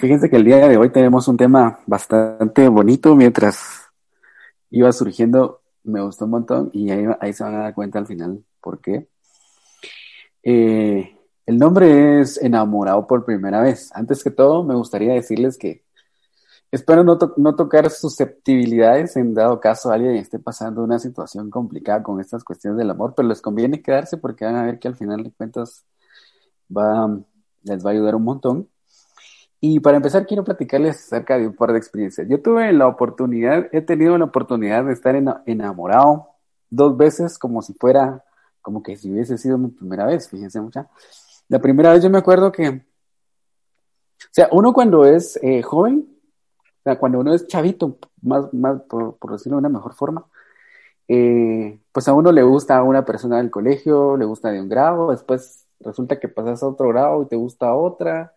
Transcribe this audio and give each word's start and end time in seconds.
Fíjense 0.00 0.30
que 0.30 0.36
el 0.36 0.46
día 0.46 0.66
de 0.66 0.78
hoy 0.78 0.88
tenemos 0.88 1.28
un 1.28 1.36
tema 1.36 1.80
bastante 1.84 2.66
bonito. 2.68 3.14
Mientras 3.14 3.82
iba 4.70 4.90
surgiendo, 4.92 5.60
me 5.84 6.00
gustó 6.00 6.24
un 6.24 6.30
montón 6.30 6.70
y 6.72 6.90
ahí, 6.90 7.04
ahí 7.20 7.34
se 7.34 7.44
van 7.44 7.56
a 7.56 7.64
dar 7.64 7.74
cuenta 7.74 7.98
al 7.98 8.06
final 8.06 8.42
por 8.62 8.80
qué. 8.80 9.08
Eh, 10.42 11.18
el 11.44 11.58
nombre 11.58 12.20
es 12.20 12.42
Enamorado 12.42 13.06
por 13.06 13.26
primera 13.26 13.60
vez. 13.60 13.90
Antes 13.92 14.24
que 14.24 14.30
todo, 14.30 14.64
me 14.64 14.74
gustaría 14.74 15.12
decirles 15.12 15.58
que 15.58 15.84
espero 16.70 17.04
no, 17.04 17.18
no 17.36 17.54
tocar 17.54 17.90
susceptibilidades 17.90 19.16
en 19.16 19.34
dado 19.34 19.60
caso 19.60 19.90
alguien 19.90 20.14
esté 20.14 20.38
pasando 20.38 20.82
una 20.82 20.98
situación 20.98 21.50
complicada 21.50 22.02
con 22.02 22.20
estas 22.22 22.42
cuestiones 22.42 22.78
del 22.78 22.88
amor, 22.88 23.12
pero 23.14 23.28
les 23.28 23.42
conviene 23.42 23.82
quedarse 23.82 24.16
porque 24.16 24.46
van 24.46 24.56
a 24.56 24.64
ver 24.64 24.78
que 24.78 24.88
al 24.88 24.96
final 24.96 25.24
de 25.24 25.30
cuentas 25.32 25.84
va, 26.74 27.20
les 27.64 27.84
va 27.84 27.90
a 27.90 27.92
ayudar 27.92 28.14
un 28.14 28.24
montón. 28.24 28.68
Y 29.60 29.80
para 29.80 29.98
empezar, 29.98 30.26
quiero 30.26 30.42
platicarles 30.42 30.96
acerca 30.96 31.36
de 31.38 31.46
un 31.46 31.54
par 31.54 31.72
de 31.72 31.78
experiencias. 31.78 32.26
Yo 32.28 32.40
tuve 32.40 32.72
la 32.72 32.86
oportunidad, 32.86 33.68
he 33.72 33.82
tenido 33.82 34.16
la 34.16 34.24
oportunidad 34.24 34.84
de 34.84 34.94
estar 34.94 35.14
enamorado 35.44 36.28
dos 36.70 36.96
veces 36.96 37.38
como 37.38 37.60
si 37.60 37.74
fuera, 37.74 38.24
como 38.62 38.82
que 38.82 38.96
si 38.96 39.12
hubiese 39.12 39.36
sido 39.36 39.58
mi 39.58 39.68
primera 39.68 40.06
vez, 40.06 40.28
fíjense 40.30 40.60
mucha. 40.60 40.88
La 41.48 41.58
primera 41.58 41.92
vez 41.92 42.02
yo 42.02 42.08
me 42.08 42.18
acuerdo 42.18 42.50
que, 42.50 42.68
o 42.68 44.30
sea, 44.30 44.48
uno 44.52 44.72
cuando 44.72 45.04
es 45.04 45.38
eh, 45.42 45.62
joven, 45.62 46.08
o 46.62 46.82
sea, 46.82 46.98
cuando 46.98 47.20
uno 47.20 47.34
es 47.34 47.46
chavito, 47.46 47.98
más, 48.22 48.52
más 48.54 48.80
por, 48.82 49.18
decirlo 49.30 49.56
de 49.56 49.66
una 49.66 49.68
mejor 49.68 49.92
forma, 49.92 50.24
eh, 51.06 51.78
pues 51.92 52.08
a 52.08 52.14
uno 52.14 52.32
le 52.32 52.42
gusta 52.42 52.78
a 52.78 52.82
una 52.82 53.04
persona 53.04 53.38
del 53.38 53.50
colegio, 53.50 54.16
le 54.16 54.24
gusta 54.24 54.50
de 54.50 54.60
un 54.60 54.68
grado, 54.68 55.10
después 55.10 55.66
resulta 55.80 56.18
que 56.18 56.28
pasas 56.28 56.62
a 56.62 56.68
otro 56.68 56.88
grado 56.88 57.22
y 57.22 57.26
te 57.26 57.36
gusta 57.36 57.74
otra, 57.74 58.34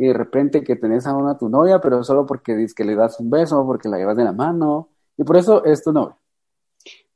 y 0.00 0.06
de 0.06 0.14
repente 0.14 0.64
que 0.64 0.76
tenés 0.76 1.06
a 1.06 1.14
una 1.14 1.36
tu 1.36 1.50
novia, 1.50 1.78
pero 1.78 2.02
solo 2.02 2.24
porque 2.24 2.56
dices 2.56 2.72
que 2.72 2.84
le 2.84 2.94
das 2.94 3.20
un 3.20 3.28
beso, 3.28 3.66
porque 3.66 3.86
la 3.86 3.98
llevas 3.98 4.16
de 4.16 4.24
la 4.24 4.32
mano, 4.32 4.88
y 5.18 5.24
por 5.24 5.36
eso 5.36 5.62
es 5.62 5.84
tu 5.84 5.92
novia. 5.92 6.16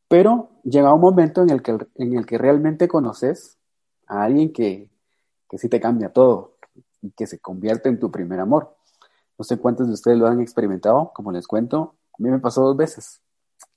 Pero 0.06 0.50
llega 0.64 0.92
un 0.92 1.00
momento 1.00 1.40
en 1.40 1.48
el 1.48 1.62
que, 1.62 1.78
en 1.94 2.14
el 2.14 2.26
que 2.26 2.36
realmente 2.36 2.86
conoces 2.86 3.56
a 4.06 4.24
alguien 4.24 4.52
que, 4.52 4.90
que 5.48 5.56
sí 5.56 5.70
te 5.70 5.80
cambia 5.80 6.12
todo 6.12 6.58
y 7.00 7.10
que 7.12 7.26
se 7.26 7.38
convierte 7.38 7.88
en 7.88 7.98
tu 7.98 8.10
primer 8.10 8.38
amor. 8.38 8.76
No 9.38 9.46
sé 9.46 9.56
cuántos 9.56 9.86
de 9.86 9.94
ustedes 9.94 10.18
lo 10.18 10.26
han 10.26 10.42
experimentado, 10.42 11.10
como 11.14 11.32
les 11.32 11.46
cuento, 11.46 11.94
a 12.12 12.22
mí 12.22 12.28
me 12.28 12.38
pasó 12.38 12.64
dos 12.64 12.76
veces. 12.76 13.22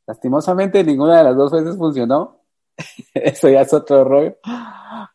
Lastimosamente 0.06 0.84
ninguna 0.84 1.20
de 1.20 1.24
las 1.24 1.38
dos 1.38 1.54
veces 1.54 1.78
funcionó. 1.78 2.42
eso 3.14 3.48
ya 3.48 3.62
es 3.62 3.74
otro 3.74 4.04
rollo. 4.04 4.36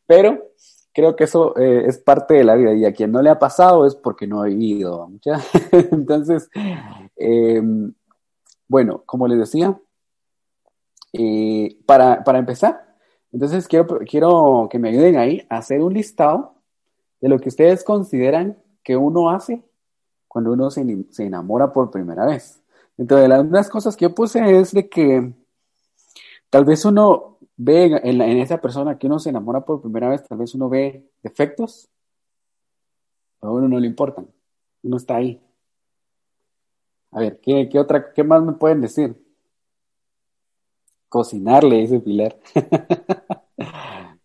Pero 0.06 0.48
creo 0.92 1.16
que 1.16 1.24
eso 1.24 1.56
eh, 1.56 1.84
es 1.86 1.98
parte 1.98 2.34
de 2.34 2.44
la 2.44 2.54
vida 2.54 2.74
y 2.74 2.84
a 2.84 2.92
quien 2.92 3.12
no 3.12 3.22
le 3.22 3.30
ha 3.30 3.38
pasado 3.38 3.86
es 3.86 3.94
porque 3.94 4.26
no 4.26 4.42
ha 4.42 4.46
vivido. 4.46 5.10
Entonces, 5.72 6.50
em, 7.16 7.92
bueno, 8.68 9.02
como 9.06 9.26
les 9.26 9.38
decía, 9.38 9.78
eh, 11.12 11.78
para, 11.86 12.24
para, 12.24 12.38
empezar, 12.38 12.96
entonces 13.32 13.68
quiero, 13.68 13.98
quiero 14.08 14.68
que 14.70 14.78
me 14.78 14.88
ayuden 14.88 15.18
ahí 15.18 15.46
a 15.50 15.58
hacer 15.58 15.82
un 15.82 15.92
listado 15.92 16.54
de 17.20 17.28
lo 17.28 17.38
que 17.38 17.50
ustedes 17.50 17.84
consideran 17.84 18.58
que 18.82 18.96
uno 18.96 19.30
hace 19.30 19.62
cuando 20.26 20.52
uno 20.52 20.70
se, 20.70 21.04
se 21.10 21.24
enamora 21.24 21.72
por 21.72 21.90
primera 21.90 22.24
vez. 22.24 22.62
Entonces, 22.96 23.28
las 23.28 23.68
cosas 23.68 23.96
que 23.96 24.04
yo 24.06 24.14
puse 24.14 24.58
es 24.58 24.72
de 24.72 24.88
que 24.88 25.34
tal 26.48 26.64
vez 26.64 26.84
uno 26.84 27.31
ve 27.64 27.84
en, 28.02 28.20
en, 28.20 28.38
esa 28.38 28.60
persona 28.60 28.98
que 28.98 29.06
uno 29.06 29.18
se 29.18 29.30
enamora 29.30 29.64
por 29.64 29.80
primera 29.80 30.08
vez, 30.08 30.26
tal 30.26 30.38
vez 30.38 30.54
uno 30.54 30.68
ve 30.68 31.08
defectos, 31.22 31.88
a 33.40 33.50
uno 33.50 33.68
no 33.68 33.78
le 33.78 33.86
importan, 33.86 34.28
uno 34.82 34.96
está 34.96 35.16
ahí. 35.16 35.40
A 37.12 37.20
ver, 37.20 37.40
¿qué, 37.40 37.68
qué 37.68 37.78
otra, 37.78 38.12
qué 38.12 38.24
más 38.24 38.42
me 38.42 38.52
pueden 38.52 38.80
decir? 38.80 39.16
Cocinarle, 41.08 41.76
dice 41.76 42.00
Pilar. 42.00 42.36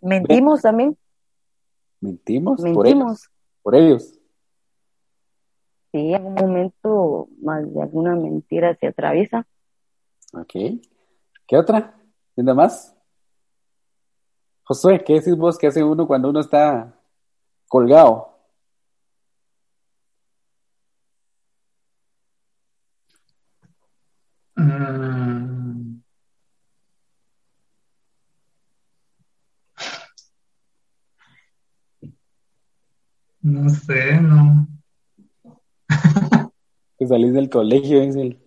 Mentimos 0.00 0.60
también. 0.62 0.96
¿Mentimos? 2.00 2.60
Mentimos. 2.60 2.74
Por 2.74 2.86
ellos. 2.86 3.30
Por 3.62 3.74
ellos. 3.74 4.18
Sí, 5.92 6.12
en 6.12 6.14
algún 6.14 6.34
momento 6.34 7.28
más 7.40 7.72
de 7.72 7.82
alguna 7.82 8.16
mentira 8.16 8.74
se 8.76 8.88
atraviesa. 8.88 9.46
Ok. 10.32 10.52
¿Qué 11.46 11.56
otra? 11.56 11.99
¿Nada 12.36 12.54
más? 12.54 12.96
Josué, 14.64 15.02
¿qué 15.04 15.14
decís 15.14 15.36
vos 15.36 15.58
que 15.58 15.66
hace 15.66 15.82
uno 15.82 16.06
cuando 16.06 16.30
uno 16.30 16.40
está 16.40 16.94
colgado? 17.68 18.30
Mm. 24.56 26.00
No 33.42 33.68
sé, 33.70 34.20
no. 34.20 34.68
que 36.98 37.06
salís 37.06 37.32
del 37.32 37.50
colegio, 37.50 38.00
es 38.02 38.16
el, 38.16 38.38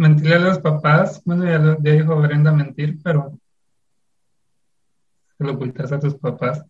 mentirle 0.00 0.36
a 0.36 0.38
los 0.38 0.58
papás, 0.60 1.22
bueno, 1.26 1.44
ya, 1.44 1.92
dijo 1.92 2.16
Brenda 2.16 2.52
mentir, 2.52 2.98
pero 3.02 3.32
se 5.36 5.44
lo 5.44 5.52
ocultas 5.52 5.92
a 5.92 6.00
tus 6.00 6.14
papás. 6.14 6.64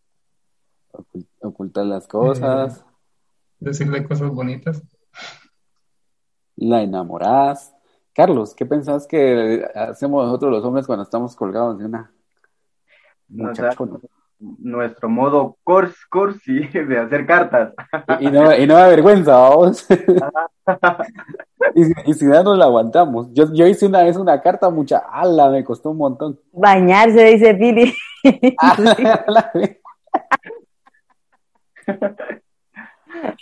ocultar 1.41 1.86
las 1.86 2.08
cosas. 2.08 2.80
Eh, 2.80 2.84
decirle 3.60 4.04
cosas 4.04 4.30
bonitas. 4.30 4.82
La 6.56 6.82
enamorás. 6.82 7.72
Carlos, 8.12 8.52
¿qué 8.52 8.66
pensás 8.66 9.06
que 9.06 9.64
hacemos 9.76 10.24
nosotros 10.26 10.50
los 10.50 10.64
hombres 10.64 10.86
cuando 10.88 11.04
estamos 11.04 11.36
colgados 11.36 11.78
de 11.78 11.84
una 11.84 12.12
nuestro 14.41 15.08
modo 15.08 15.56
cursi 15.62 16.66
de 16.66 16.98
hacer 16.98 17.26
cartas. 17.26 17.74
Y, 18.18 18.28
no, 18.28 18.56
y 18.56 18.66
no 18.66 18.74
da 18.74 18.88
vergüenza, 18.88 19.38
vamos. 19.38 19.86
y, 21.75 22.15
si 22.15 22.25
no 22.25 22.43
nos 22.43 22.56
la 22.59 22.65
aguantamos. 22.66 23.28
Yo, 23.32 23.53
yo 23.53 23.66
hice 23.66 23.87
una 23.87 24.03
vez 24.03 24.16
una 24.16 24.41
carta 24.41 24.71
mucha, 24.71 24.98
ala, 24.98 25.50
me 25.50 25.65
costó 25.65 25.91
un 25.91 25.98
montón. 25.98 26.41
Bañarse, 26.53 27.25
dice 27.25 27.54
Pili. 27.54 27.94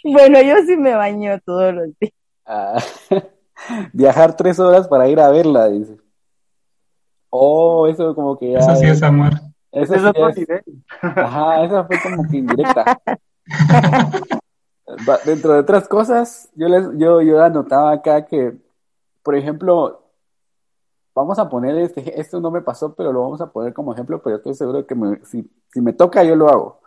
bueno, 0.05 0.41
yo 0.43 0.56
sí 0.67 0.77
me 0.77 0.95
baño 0.95 1.39
todos 1.45 1.75
los 1.75 1.89
días. 1.99 2.12
Ah, 2.47 2.79
viajar 3.93 4.37
tres 4.37 4.59
horas 4.59 4.89
para 4.89 5.09
ir 5.09 5.21
a 5.21 5.31
verla, 5.31 5.69
dice. 5.69 5.97
Oh, 7.31 7.87
eso 7.87 8.14
como 8.14 8.38
que 8.38 8.53
ya. 8.53 8.59
Eso 8.59 8.76
sí 8.76 8.87
es 8.87 9.03
amor. 9.03 9.35
Eso, 9.71 9.94
sí 10.32 10.47
es... 10.49 10.62
Ajá, 11.03 11.62
esa 11.64 11.85
fue 11.85 12.00
como 12.00 12.26
que 12.29 12.38
indirecta. 12.38 12.99
Dentro 15.25 15.52
de 15.52 15.61
otras 15.61 15.87
cosas, 15.88 16.50
yo 16.55 16.69
les, 16.69 16.87
yo, 16.99 17.20
yo 17.20 17.43
anotaba 17.43 17.93
acá 17.93 18.25
que, 18.25 18.56
por 19.23 19.37
ejemplo, 19.37 20.02
vamos 21.14 21.38
a 21.38 21.49
poner 21.49 21.76
este, 21.76 22.19
esto 22.20 22.40
no 22.40 22.50
me 22.50 22.62
pasó, 22.62 22.94
pero 22.94 23.12
lo 23.12 23.23
vamos 23.23 23.40
a 23.40 23.52
poner 23.52 23.75
como 23.75 23.93
ejemplo, 23.93 24.23
pero 24.23 24.37
estoy 24.37 24.55
seguro 24.55 24.87
que 24.87 24.94
si, 25.25 25.50
si, 25.73 25.81
me 25.81 25.93
toca, 25.93 26.25
yo 26.25 26.37
lo 26.37 26.49
hago. 26.49 26.81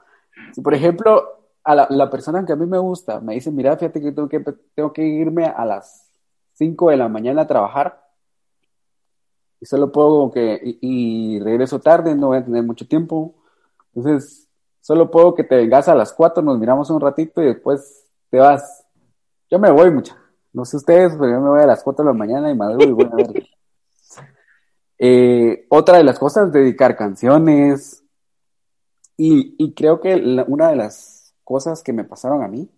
Si, 0.53 0.61
por 0.61 0.73
ejemplo, 0.73 1.23
a 1.63 1.75
la, 1.75 1.87
la, 1.89 2.09
persona 2.09 2.43
que 2.45 2.53
a 2.53 2.55
mí 2.55 2.65
me 2.65 2.79
gusta 2.79 3.19
me 3.19 3.35
dice, 3.35 3.51
mira, 3.51 3.77
fíjate 3.77 4.01
que 4.01 4.11
tengo 4.11 4.27
que, 4.27 4.43
tengo 4.73 4.93
que 4.93 5.03
irme 5.03 5.45
a 5.45 5.65
las 5.65 6.09
5 6.53 6.89
de 6.89 6.97
la 6.97 7.07
mañana 7.07 7.43
a 7.43 7.47
trabajar, 7.47 8.01
y 9.61 9.67
solo 9.67 9.91
puedo 9.91 10.31
que, 10.31 10.59
y, 10.81 11.39
regreso 11.39 11.79
tarde, 11.79 12.15
no 12.15 12.27
voy 12.27 12.39
a 12.39 12.43
tener 12.43 12.63
mucho 12.63 12.87
tiempo. 12.87 13.35
Entonces, 13.93 14.49
solo 14.81 15.09
puedo 15.09 15.33
que 15.33 15.43
te 15.43 15.55
vengas 15.55 15.87
a 15.87 15.95
las 15.95 16.11
4, 16.13 16.43
nos 16.43 16.59
miramos 16.59 16.89
un 16.89 16.99
ratito 16.99 17.41
y 17.41 17.45
después 17.45 18.05
te 18.29 18.37
vas. 18.39 18.85
Yo 19.49 19.59
me 19.59 19.71
voy 19.71 19.91
mucha. 19.91 20.17
No 20.53 20.65
sé 20.65 20.77
ustedes, 20.77 21.13
pero 21.17 21.31
yo 21.31 21.39
me 21.39 21.49
voy 21.49 21.61
a 21.61 21.67
las 21.67 21.83
4 21.83 22.03
de 22.03 22.11
la 22.11 22.17
mañana 22.17 22.51
y 22.51 22.55
maduro 22.55 22.83
y 22.83 22.91
voy 22.91 23.09
a 23.11 23.15
ver. 23.15 23.47
eh, 24.99 25.65
otra 25.69 25.97
de 25.97 26.03
las 26.03 26.19
cosas, 26.19 26.51
dedicar 26.51 26.97
canciones. 26.97 28.03
Y, 29.15 29.55
y 29.57 29.73
creo 29.73 30.01
que 30.01 30.15
una 30.47 30.69
de 30.69 30.75
las 30.75 31.33
cosas 31.43 31.83
que 31.83 31.93
me 31.93 32.03
pasaron 32.03 32.43
a 32.43 32.47
mí 32.47 32.69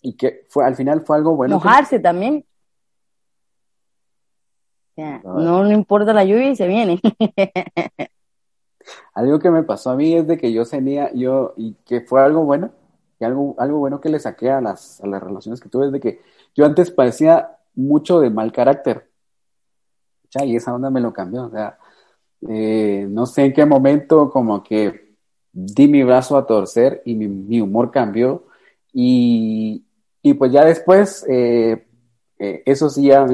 y 0.00 0.16
que 0.16 0.46
fue 0.48 0.64
al 0.64 0.76
final 0.76 1.02
fue 1.02 1.16
algo 1.16 1.36
bueno. 1.36 1.56
Mojarse 1.56 1.98
también. 1.98 2.44
No, 5.24 5.64
no 5.64 5.72
importa 5.72 6.12
la 6.12 6.24
lluvia 6.24 6.50
y 6.50 6.56
se 6.56 6.66
viene. 6.66 7.00
algo 9.14 9.38
que 9.38 9.50
me 9.50 9.62
pasó 9.62 9.90
a 9.90 9.96
mí 9.96 10.14
es 10.14 10.26
de 10.26 10.38
que 10.38 10.52
yo 10.52 10.64
tenía, 10.64 11.12
yo, 11.12 11.54
y 11.56 11.74
que 11.84 12.00
fue 12.00 12.22
algo 12.22 12.44
bueno, 12.44 12.70
y 13.18 13.24
algo, 13.24 13.54
algo 13.58 13.78
bueno 13.78 14.00
que 14.00 14.08
le 14.08 14.18
saqué 14.18 14.50
a 14.50 14.60
las, 14.60 15.00
a 15.02 15.06
las 15.06 15.22
relaciones 15.22 15.60
que 15.60 15.68
tuve, 15.68 15.86
es 15.86 15.92
de 15.92 16.00
que 16.00 16.20
yo 16.54 16.64
antes 16.64 16.90
parecía 16.90 17.58
mucho 17.74 18.20
de 18.20 18.30
mal 18.30 18.52
carácter. 18.52 19.10
Y 20.44 20.56
esa 20.56 20.74
onda 20.74 20.90
me 20.90 21.00
lo 21.00 21.12
cambió. 21.12 21.44
O 21.44 21.50
sea, 21.50 21.78
eh, 22.48 23.06
no 23.08 23.26
sé 23.26 23.46
en 23.46 23.52
qué 23.52 23.66
momento 23.66 24.30
como 24.30 24.62
que 24.62 25.16
di 25.52 25.88
mi 25.88 26.02
brazo 26.04 26.36
a 26.36 26.46
torcer 26.46 27.02
y 27.04 27.14
mi, 27.14 27.60
humor 27.60 27.90
cambió. 27.90 28.44
Y, 28.92 29.84
pues 30.38 30.52
ya 30.52 30.64
después, 30.64 31.24
eh, 31.28 31.86
eh, 32.38 32.62
eso 32.66 32.88
sí 32.90 33.06
ya, 33.06 33.26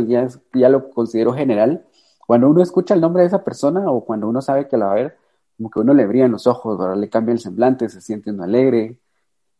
ya, 0.55 0.69
lo 0.69 0.91
considero 0.91 1.33
general. 1.33 1.85
Cuando 2.27 2.49
uno 2.49 2.63
escucha 2.63 2.95
el 2.95 3.01
nombre 3.01 3.23
de 3.23 3.29
esa 3.29 3.45
persona 3.45 3.91
o 3.91 4.05
cuando 4.05 4.29
uno 4.29 4.41
sabe 4.43 4.67
que 4.69 4.77
la 4.77 4.87
va 4.87 4.93
a 4.93 4.97
ver, 4.97 5.19
como 5.57 5.71
que 5.71 5.81
uno 5.81 5.95
le 5.95 6.07
brillan 6.07 6.33
los 6.33 6.47
ojos, 6.47 6.99
le 6.99 7.09
cambia 7.09 7.33
el 7.33 7.41
semblante, 7.41 7.89
se 7.89 8.01
siente 8.01 8.31
uno 8.31 8.45
alegre 8.45 8.99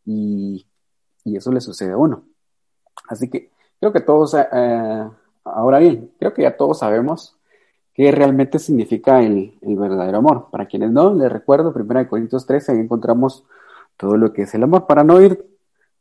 y, 0.05 0.65
eso 1.25 1.51
le 1.51 1.59
sucede 1.59 1.91
a 1.91 1.97
uno. 1.97 2.23
Así 3.09 3.29
que 3.29 3.51
creo 3.79 3.91
que 3.91 3.99
todos, 3.99 4.33
eh, 4.33 5.09
ahora 5.43 5.79
bien, 5.79 6.11
creo 6.19 6.33
que 6.33 6.43
ya 6.43 6.55
todos 6.55 6.79
sabemos 6.79 7.37
qué 7.93 8.11
realmente 8.11 8.59
significa 8.59 9.21
el, 9.21 9.57
verdadero 9.61 10.19
amor. 10.19 10.47
Para 10.51 10.67
quienes 10.67 10.91
no, 10.91 11.13
les 11.13 11.29
recuerdo, 11.31 11.73
1 11.75 12.07
Corintios 12.07 12.45
13, 12.45 12.71
ahí 12.71 12.79
encontramos 12.79 13.43
todo 13.97 14.15
lo 14.15 14.31
que 14.31 14.43
es 14.43 14.53
el 14.55 14.63
amor. 14.63 14.87
Para 14.87 15.03
no 15.03 15.19
ir, 15.19 15.45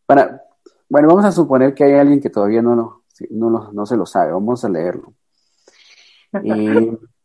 para, 0.07 0.45
bueno, 0.89 1.09
vamos 1.09 1.25
a 1.25 1.33
suponer 1.33 1.75
que 1.75 1.85
hay 1.85 1.95
alguien 1.95 2.21
que 2.21 2.31
todavía 2.31 2.63
no, 2.63 2.77
no, 2.77 3.03
no, 3.31 3.73
no 3.73 3.87
se 3.87 3.97
lo 3.97 4.07
sabe, 4.07 4.31
vamos 4.31 4.65
a 4.65 4.69
leerlo. 4.69 5.13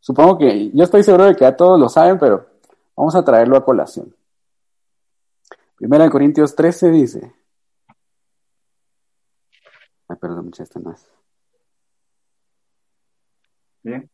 supongo 0.00 0.38
que, 0.38 0.70
yo 0.72 0.84
estoy 0.84 1.02
seguro 1.02 1.24
de 1.26 1.34
que 1.34 1.42
ya 1.42 1.56
todos 1.56 1.78
lo 1.78 1.88
saben, 1.88 2.18
pero 2.18 2.46
vamos 2.96 3.14
a 3.14 3.24
traerlo 3.24 3.56
a 3.56 3.64
colación. 3.64 4.14
1 5.80 6.10
Corintios 6.10 6.54
13 6.54 6.90
dice, 6.90 7.32
ay, 10.08 10.16
perdón, 10.20 10.46
muchas 10.46 10.68
esta 10.68 10.80
más. 10.80 11.10
Bien. 13.82 14.10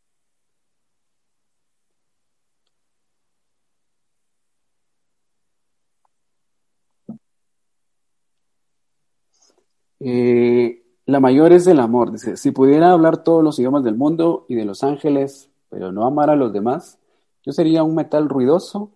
Eh, 10.01 10.85
la 11.07 11.21
mayor 11.21 11.53
es 11.53 11.67
el 11.67 11.81
amor. 11.81 12.13
Dice, 12.13 12.37
si 12.37 12.51
pudiera 12.51 12.93
hablar 12.93 13.25
todos 13.25 13.43
los 13.43 13.59
idiomas 13.59 13.85
del 13.85 13.97
mundo 13.97 14.47
y 14.49 14.55
de 14.55 14.65
los 14.65 14.85
ángeles, 14.85 15.51
pero 15.69 15.93
no 15.93 16.07
amar 16.07 16.31
a 16.31 16.37
los 16.37 16.53
demás, 16.53 16.99
yo 17.45 17.53
sería 17.53 17.83
un 17.83 17.95
metal 17.95 18.29
ruidoso 18.29 18.91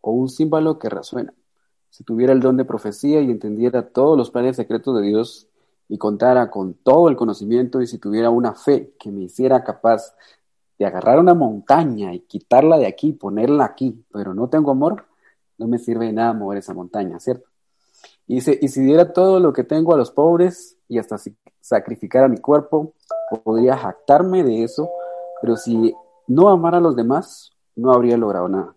o 0.00 0.12
un 0.12 0.28
símbolo 0.28 0.78
que 0.78 0.88
resuena. 0.88 1.32
Si 1.90 2.04
tuviera 2.04 2.32
el 2.32 2.40
don 2.40 2.56
de 2.56 2.64
profecía 2.64 3.20
y 3.20 3.30
entendiera 3.30 3.88
todos 3.88 4.16
los 4.16 4.30
planes 4.30 4.56
secretos 4.56 4.96
de 4.96 5.06
Dios 5.06 5.48
y 5.88 5.98
contara 5.98 6.50
con 6.50 6.74
todo 6.74 7.08
el 7.08 7.16
conocimiento 7.16 7.80
y 7.80 7.86
si 7.86 7.98
tuviera 7.98 8.30
una 8.30 8.54
fe 8.54 8.94
que 8.98 9.10
me 9.10 9.22
hiciera 9.22 9.62
capaz 9.62 10.14
de 10.78 10.86
agarrar 10.86 11.18
una 11.18 11.34
montaña 11.34 12.14
y 12.14 12.20
quitarla 12.20 12.78
de 12.78 12.86
aquí, 12.86 13.12
ponerla 13.12 13.64
aquí, 13.64 14.04
pero 14.10 14.34
no 14.34 14.48
tengo 14.48 14.70
amor, 14.70 15.04
no 15.58 15.68
me 15.68 15.78
sirve 15.78 16.06
de 16.06 16.12
nada 16.12 16.32
mover 16.32 16.58
esa 16.58 16.74
montaña, 16.74 17.20
¿cierto? 17.20 17.48
Y, 18.26 18.36
dice, 18.36 18.58
y 18.60 18.68
si 18.68 18.80
diera 18.80 19.12
todo 19.12 19.38
lo 19.38 19.52
que 19.52 19.64
tengo 19.64 19.94
a 19.94 19.96
los 19.96 20.10
pobres 20.10 20.78
y 20.88 20.98
hasta 20.98 21.18
sacrificara 21.60 22.28
mi 22.28 22.38
cuerpo, 22.38 22.94
podría 23.44 23.76
jactarme 23.76 24.42
de 24.42 24.64
eso, 24.64 24.90
pero 25.40 25.56
si 25.56 25.94
no 26.26 26.48
amara 26.48 26.78
a 26.78 26.80
los 26.80 26.96
demás, 26.96 27.52
no 27.76 27.92
habría 27.92 28.16
logrado 28.16 28.48
nada. 28.48 28.76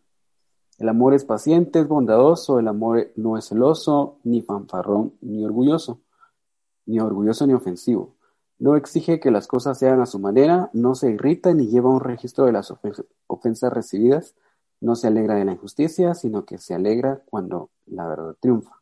El 0.77 0.89
amor 0.89 1.13
es 1.13 1.25
paciente, 1.25 1.80
es 1.80 1.88
bondadoso, 1.88 2.59
el 2.59 2.68
amor 2.68 3.12
no 3.15 3.38
es 3.38 3.47
celoso, 3.47 4.19
ni 4.24 4.42
fanfarrón, 4.42 5.13
ni 5.21 5.45
orgulloso 5.45 6.00
ni 6.86 7.00
orgulloso 7.00 7.47
ni 7.47 7.53
ofensivo. 7.53 8.15
No 8.57 8.75
exige 8.75 9.19
que 9.19 9.31
las 9.31 9.47
cosas 9.47 9.77
sean 9.77 10.00
a 10.00 10.06
su 10.06 10.19
manera, 10.19 10.69
no 10.74 10.95
se 10.95 11.12
irrita 11.12 11.53
ni 11.53 11.68
lleva 11.68 11.89
un 11.89 12.00
registro 12.00 12.45
de 12.45 12.53
las 12.53 12.74
ofensas 13.27 13.74
recibidas, 13.74 14.36
no 14.80 14.95
se 14.95 15.07
alegra 15.07 15.36
de 15.36 15.45
la 15.45 15.53
injusticia, 15.53 16.13
sino 16.13 16.45
que 16.45 16.57
se 16.57 16.74
alegra 16.74 17.21
cuando 17.30 17.69
la 17.86 18.07
verdad 18.07 18.36
triunfa. 18.39 18.81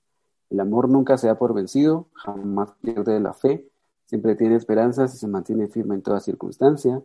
El 0.49 0.59
amor 0.59 0.89
nunca 0.89 1.17
se 1.17 1.27
da 1.27 1.37
por 1.37 1.53
vencido, 1.53 2.07
jamás 2.13 2.73
pierde 2.81 3.19
la 3.19 3.33
fe, 3.33 3.67
siempre 4.05 4.35
tiene 4.35 4.55
esperanzas 4.55 5.15
y 5.15 5.17
se 5.17 5.27
mantiene 5.27 5.67
firme 5.67 5.95
en 5.95 6.03
toda 6.03 6.19
circunstancia. 6.19 7.01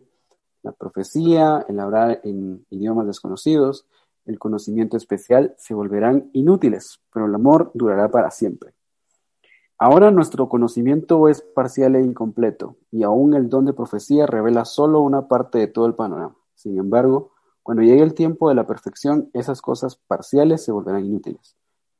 La 0.61 0.71
profecía, 0.71 1.65
el 1.67 1.79
hablar 1.79 2.21
en 2.23 2.65
idiomas 2.69 3.07
desconocidos, 3.07 3.87
el 4.25 4.37
conocimiento 4.37 4.97
especial 4.97 5.55
se 5.57 5.73
volverán 5.73 6.29
inútiles, 6.33 6.99
pero 7.13 7.25
el 7.25 7.35
amor 7.35 7.71
durará 7.73 8.11
para 8.11 8.29
siempre. 8.29 8.73
Ahora 9.77 10.11
nuestro 10.11 10.49
conocimiento 10.49 11.29
es 11.29 11.41
parcial 11.41 11.95
e 11.95 12.01
incompleto, 12.01 12.75
y 12.91 13.03
aún 13.03 13.33
el 13.33 13.47
don 13.47 13.65
de 13.65 13.73
profecía 13.73 14.25
revela 14.27 14.65
solo 14.65 14.99
una 14.99 15.27
parte 15.27 15.57
de 15.57 15.67
todo 15.67 15.85
el 15.85 15.95
panorama. 15.95 16.35
Sin 16.53 16.77
embargo, 16.77 17.31
cuando 17.63 17.83
llegue 17.83 18.03
el 18.03 18.13
tiempo 18.13 18.49
de 18.49 18.55
la 18.55 18.67
perfección, 18.67 19.29
esas 19.33 19.61
cosas 19.61 19.95
parciales 19.95 20.63
se 20.65 20.73
volverán 20.73 21.05
inútiles. 21.05 21.55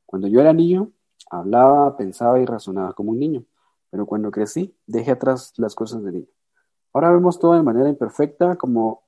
Cuando 0.06 0.28
yo 0.28 0.42
era 0.42 0.52
niño, 0.52 0.92
hablaba, 1.32 1.96
pensaba 1.96 2.40
y 2.40 2.46
razonaba 2.46 2.94
como 2.94 3.12
un 3.12 3.20
niño, 3.20 3.46
pero 3.90 4.06
cuando 4.06 4.32
crecí, 4.32 4.76
dejé 4.86 5.12
atrás 5.12 5.54
las 5.56 5.74
cosas 5.74 6.04
de 6.04 6.12
niño. 6.12 6.28
Ahora 6.94 7.12
vemos 7.12 7.40
todo 7.40 7.54
de 7.54 7.64
manera 7.64 7.90
imperfecta 7.90 8.56
como, 8.56 9.04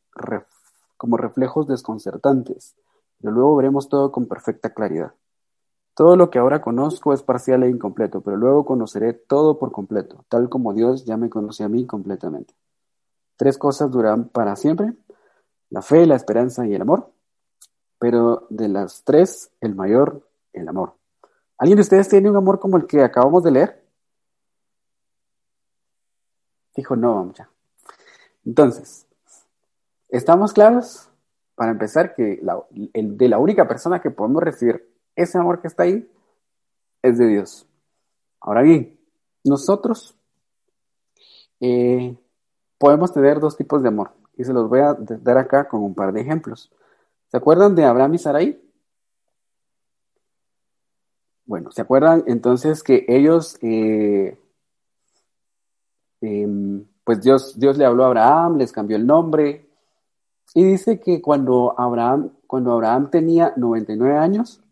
como 0.97 1.17
reflejos 1.17 1.67
desconcertantes, 1.67 2.75
pero 3.19 3.33
luego 3.33 3.55
veremos 3.55 3.89
todo 3.89 4.11
con 4.11 4.27
perfecta 4.27 4.73
claridad. 4.73 5.13
Todo 5.95 6.15
lo 6.15 6.29
que 6.29 6.39
ahora 6.39 6.61
conozco 6.61 7.13
es 7.13 7.21
parcial 7.21 7.63
e 7.63 7.69
incompleto, 7.69 8.21
pero 8.21 8.37
luego 8.37 8.65
conoceré 8.65 9.13
todo 9.13 9.59
por 9.59 9.71
completo, 9.71 10.25
tal 10.29 10.49
como 10.49 10.73
Dios 10.73 11.05
ya 11.05 11.17
me 11.17 11.29
conoce 11.29 11.63
a 11.63 11.69
mí 11.69 11.85
completamente. 11.85 12.53
Tres 13.35 13.57
cosas 13.57 13.91
duran 13.91 14.29
para 14.29 14.55
siempre, 14.55 14.93
la 15.69 15.81
fe, 15.81 16.05
la 16.05 16.15
esperanza 16.15 16.65
y 16.65 16.75
el 16.75 16.81
amor, 16.81 17.11
pero 17.99 18.47
de 18.49 18.69
las 18.69 19.03
tres, 19.03 19.51
el 19.59 19.75
mayor, 19.75 20.27
el 20.53 20.67
amor. 20.67 20.95
¿Alguien 21.57 21.77
de 21.77 21.81
ustedes 21.81 22.09
tiene 22.09 22.29
un 22.29 22.37
amor 22.37 22.59
como 22.59 22.77
el 22.77 22.87
que 22.87 23.03
acabamos 23.03 23.43
de 23.43 23.51
leer? 23.51 23.83
Dijo, 26.75 26.95
no, 26.95 27.33
ya. 27.33 27.49
Entonces, 28.45 29.07
¿estamos 30.09 30.53
claros? 30.53 31.09
Para 31.55 31.71
empezar, 31.71 32.15
que 32.15 32.41
el, 32.93 33.17
de 33.17 33.29
la 33.29 33.39
única 33.39 33.67
persona 33.67 34.01
que 34.01 34.09
podemos 34.09 34.41
recibir 34.41 34.89
ese 35.15 35.37
amor 35.37 35.61
que 35.61 35.67
está 35.67 35.83
ahí 35.83 36.09
es 37.01 37.17
de 37.17 37.27
Dios. 37.27 37.67
Ahora 38.39 38.61
bien, 38.61 38.99
nosotros 39.43 40.17
eh, 41.59 42.17
podemos 42.77 43.13
tener 43.13 43.39
dos 43.39 43.55
tipos 43.57 43.83
de 43.83 43.89
amor 43.89 44.11
y 44.35 44.43
se 44.43 44.53
los 44.53 44.67
voy 44.67 44.79
a 44.79 44.95
dar 44.95 45.37
acá 45.37 45.67
con 45.67 45.83
un 45.83 45.93
par 45.93 46.11
de 46.13 46.21
ejemplos. 46.21 46.71
¿Se 47.27 47.37
acuerdan 47.37 47.75
de 47.75 47.85
Abraham 47.85 48.15
y 48.15 48.17
Sarai? 48.17 48.61
Bueno, 51.45 51.71
¿se 51.71 51.81
acuerdan 51.81 52.23
entonces 52.27 52.81
que 52.81 53.05
ellos, 53.07 53.57
eh, 53.61 54.37
em, 56.21 56.85
pues 57.11 57.23
Dios, 57.23 57.59
Dios 57.59 57.77
le 57.77 57.83
habló 57.83 58.05
a 58.05 58.07
Abraham, 58.07 58.57
les 58.57 58.71
cambió 58.71 58.95
el 58.95 59.05
nombre 59.05 59.69
y 60.53 60.63
dice 60.63 60.97
que 60.97 61.21
cuando 61.21 61.77
Abraham, 61.77 62.31
cuando 62.47 62.71
Abraham 62.71 63.09
tenía 63.09 63.51
99 63.57 64.17
años, 64.17 64.63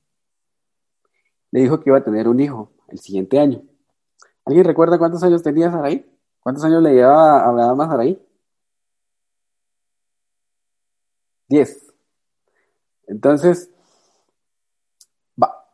le 1.51 1.59
dijo 1.59 1.81
que 1.81 1.89
iba 1.89 1.97
a 1.97 2.03
tener 2.05 2.29
un 2.29 2.39
hijo 2.39 2.71
el 2.87 2.99
siguiente 2.99 3.39
año. 3.39 3.61
¿Alguien 4.45 4.63
recuerda 4.63 4.97
cuántos 4.97 5.21
años 5.21 5.43
tenía 5.43 5.69
Sarai? 5.69 6.09
¿Cuántos 6.39 6.63
años 6.63 6.81
le 6.81 6.93
llevaba 6.93 7.45
Abraham 7.45 7.81
a 7.81 7.87
Sarai? 7.89 8.25
Diez. 11.49 11.93
Entonces, 13.05 13.69
va. 15.37 15.65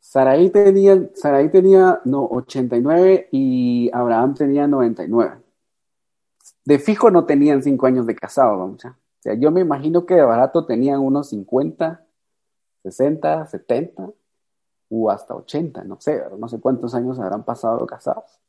Sarai 0.00 0.50
tenía, 0.50 1.08
Sarai 1.14 1.52
tenía 1.52 2.00
no, 2.04 2.24
89 2.24 3.28
y 3.30 3.88
Abraham 3.92 4.34
tenía 4.34 4.66
99. 4.66 5.41
De 6.64 6.78
fijo 6.78 7.10
no 7.10 7.24
tenían 7.24 7.62
cinco 7.62 7.86
años 7.86 8.06
de 8.06 8.14
casado, 8.14 8.58
vamos. 8.58 8.84
O 8.84 8.94
sea, 9.20 9.34
yo 9.34 9.50
me 9.50 9.60
imagino 9.60 10.06
que 10.06 10.14
de 10.14 10.22
barato 10.22 10.66
tenían 10.66 11.00
unos 11.00 11.28
50, 11.30 12.04
60, 12.82 13.46
70 13.46 14.10
o 14.90 15.10
hasta 15.10 15.34
80, 15.34 15.84
no 15.84 16.00
sé, 16.00 16.22
no 16.38 16.48
sé 16.48 16.60
cuántos 16.60 16.94
años 16.94 17.18
habrán 17.18 17.44
pasado 17.44 17.86
casados. 17.86 18.40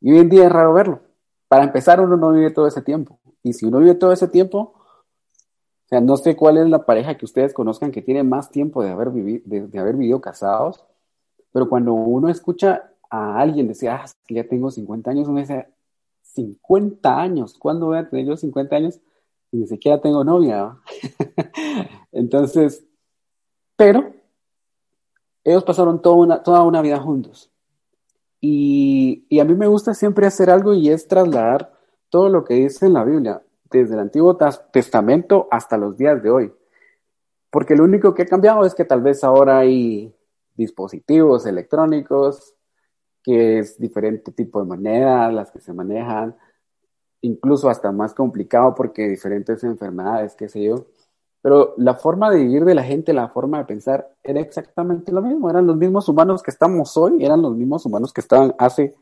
Y 0.00 0.12
hoy 0.12 0.18
en 0.18 0.28
día 0.28 0.46
es 0.46 0.52
raro 0.52 0.74
verlo. 0.74 1.00
Para 1.48 1.64
empezar, 1.64 2.00
uno 2.00 2.16
no 2.16 2.32
vive 2.32 2.50
todo 2.50 2.66
ese 2.66 2.82
tiempo. 2.82 3.18
Y 3.42 3.52
si 3.52 3.66
uno 3.66 3.78
vive 3.78 3.94
todo 3.94 4.12
ese 4.12 4.26
tiempo, 4.28 4.74
o 5.84 5.88
sea, 5.88 6.00
no 6.00 6.16
sé 6.16 6.34
cuál 6.34 6.58
es 6.58 6.68
la 6.68 6.84
pareja 6.84 7.16
que 7.16 7.24
ustedes 7.24 7.52
conozcan 7.52 7.92
que 7.92 8.02
tiene 8.02 8.22
más 8.22 8.50
tiempo 8.50 8.82
de 8.82 8.90
haber, 8.90 9.10
vivido, 9.10 9.42
de, 9.44 9.78
haber 9.78 9.96
vivido 9.96 10.20
casados, 10.20 10.84
pero 11.52 11.68
cuando 11.68 11.92
uno 11.92 12.28
escucha 12.28 12.90
a 13.10 13.38
alguien 13.38 13.68
decir, 13.68 13.90
ah, 13.90 14.04
ya 14.28 14.48
tengo 14.48 14.70
50 14.70 15.10
años, 15.10 15.28
uno 15.28 15.40
dice, 15.40 15.68
50 16.34 17.20
años, 17.20 17.56
¿cuándo 17.58 17.86
voy 17.86 17.98
a 17.98 18.08
tener 18.08 18.26
yo 18.26 18.36
50 18.36 18.76
años? 18.76 19.00
Y 19.50 19.58
ni 19.58 19.66
siquiera 19.66 20.00
tengo 20.00 20.24
novia. 20.24 20.76
Entonces, 22.12 22.84
pero 23.76 24.12
ellos 25.44 25.64
pasaron 25.64 26.00
toda 26.02 26.16
una, 26.16 26.42
toda 26.42 26.62
una 26.62 26.82
vida 26.82 26.98
juntos. 26.98 27.50
Y, 28.40 29.26
y, 29.28 29.40
a 29.40 29.44
mí 29.44 29.54
me 29.54 29.66
gusta 29.66 29.94
siempre 29.94 30.26
hacer 30.26 30.50
algo 30.50 30.74
y 30.74 30.90
es 30.90 31.08
trasladar 31.08 31.72
todo 32.10 32.28
lo 32.28 32.44
que 32.44 32.54
dice 32.54 32.86
en 32.86 32.92
la 32.92 33.04
Biblia, 33.04 33.42
desde 33.70 33.94
el 33.94 34.00
Antiguo 34.00 34.36
Testamento 34.70 35.48
hasta 35.50 35.78
los 35.78 35.96
días 35.96 36.22
de 36.22 36.30
hoy. 36.30 36.52
porque 37.50 37.76
lo 37.76 37.84
único 37.84 38.14
que 38.14 38.22
ha 38.22 38.26
cambiado 38.26 38.64
es 38.66 38.74
que 38.74 38.84
tal 38.84 39.00
vez 39.00 39.22
ahora 39.22 39.58
hay 39.58 40.12
dispositivos 40.56 41.46
electrónicos, 41.46 42.53
que 43.24 43.58
es 43.58 43.78
diferente 43.78 44.30
tipo 44.30 44.60
de 44.60 44.66
moneda, 44.66 45.32
las 45.32 45.50
que 45.50 45.58
se 45.58 45.72
manejan, 45.72 46.36
incluso 47.22 47.70
hasta 47.70 47.90
más 47.90 48.12
complicado 48.12 48.74
porque 48.74 49.08
diferentes 49.08 49.64
enfermedades, 49.64 50.36
qué 50.36 50.48
sé 50.48 50.62
yo. 50.62 50.86
Pero 51.40 51.74
la 51.78 51.94
forma 51.94 52.30
de 52.30 52.38
vivir 52.38 52.64
de 52.64 52.74
la 52.74 52.82
gente, 52.82 53.12
la 53.14 53.28
forma 53.28 53.58
de 53.58 53.64
pensar, 53.64 54.14
era 54.22 54.40
exactamente 54.40 55.10
lo 55.10 55.22
mismo. 55.22 55.48
Eran 55.50 55.66
los 55.66 55.76
mismos 55.76 56.08
humanos 56.08 56.42
que 56.42 56.50
estamos 56.50 56.96
hoy, 56.96 57.24
eran 57.24 57.42
los 57.42 57.56
mismos 57.56 57.84
humanos 57.86 58.12
que 58.12 58.20
estaban 58.20 58.54
hace 58.58 58.94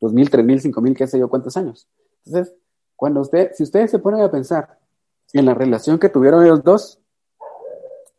2.000, 0.00 0.30
3.000, 0.30 0.72
5.000, 0.74 0.96
qué 0.96 1.06
sé 1.06 1.18
yo, 1.18 1.28
cuántos 1.28 1.56
años. 1.56 1.86
Entonces, 2.24 2.54
cuando 2.96 3.20
usted, 3.20 3.52
si 3.54 3.62
ustedes 3.62 3.90
se 3.90 3.98
ponen 3.98 4.22
a 4.22 4.30
pensar 4.30 4.78
en 5.32 5.44
la 5.44 5.54
relación 5.54 5.98
que 5.98 6.08
tuvieron 6.08 6.44
ellos 6.44 6.62
dos, 6.64 6.98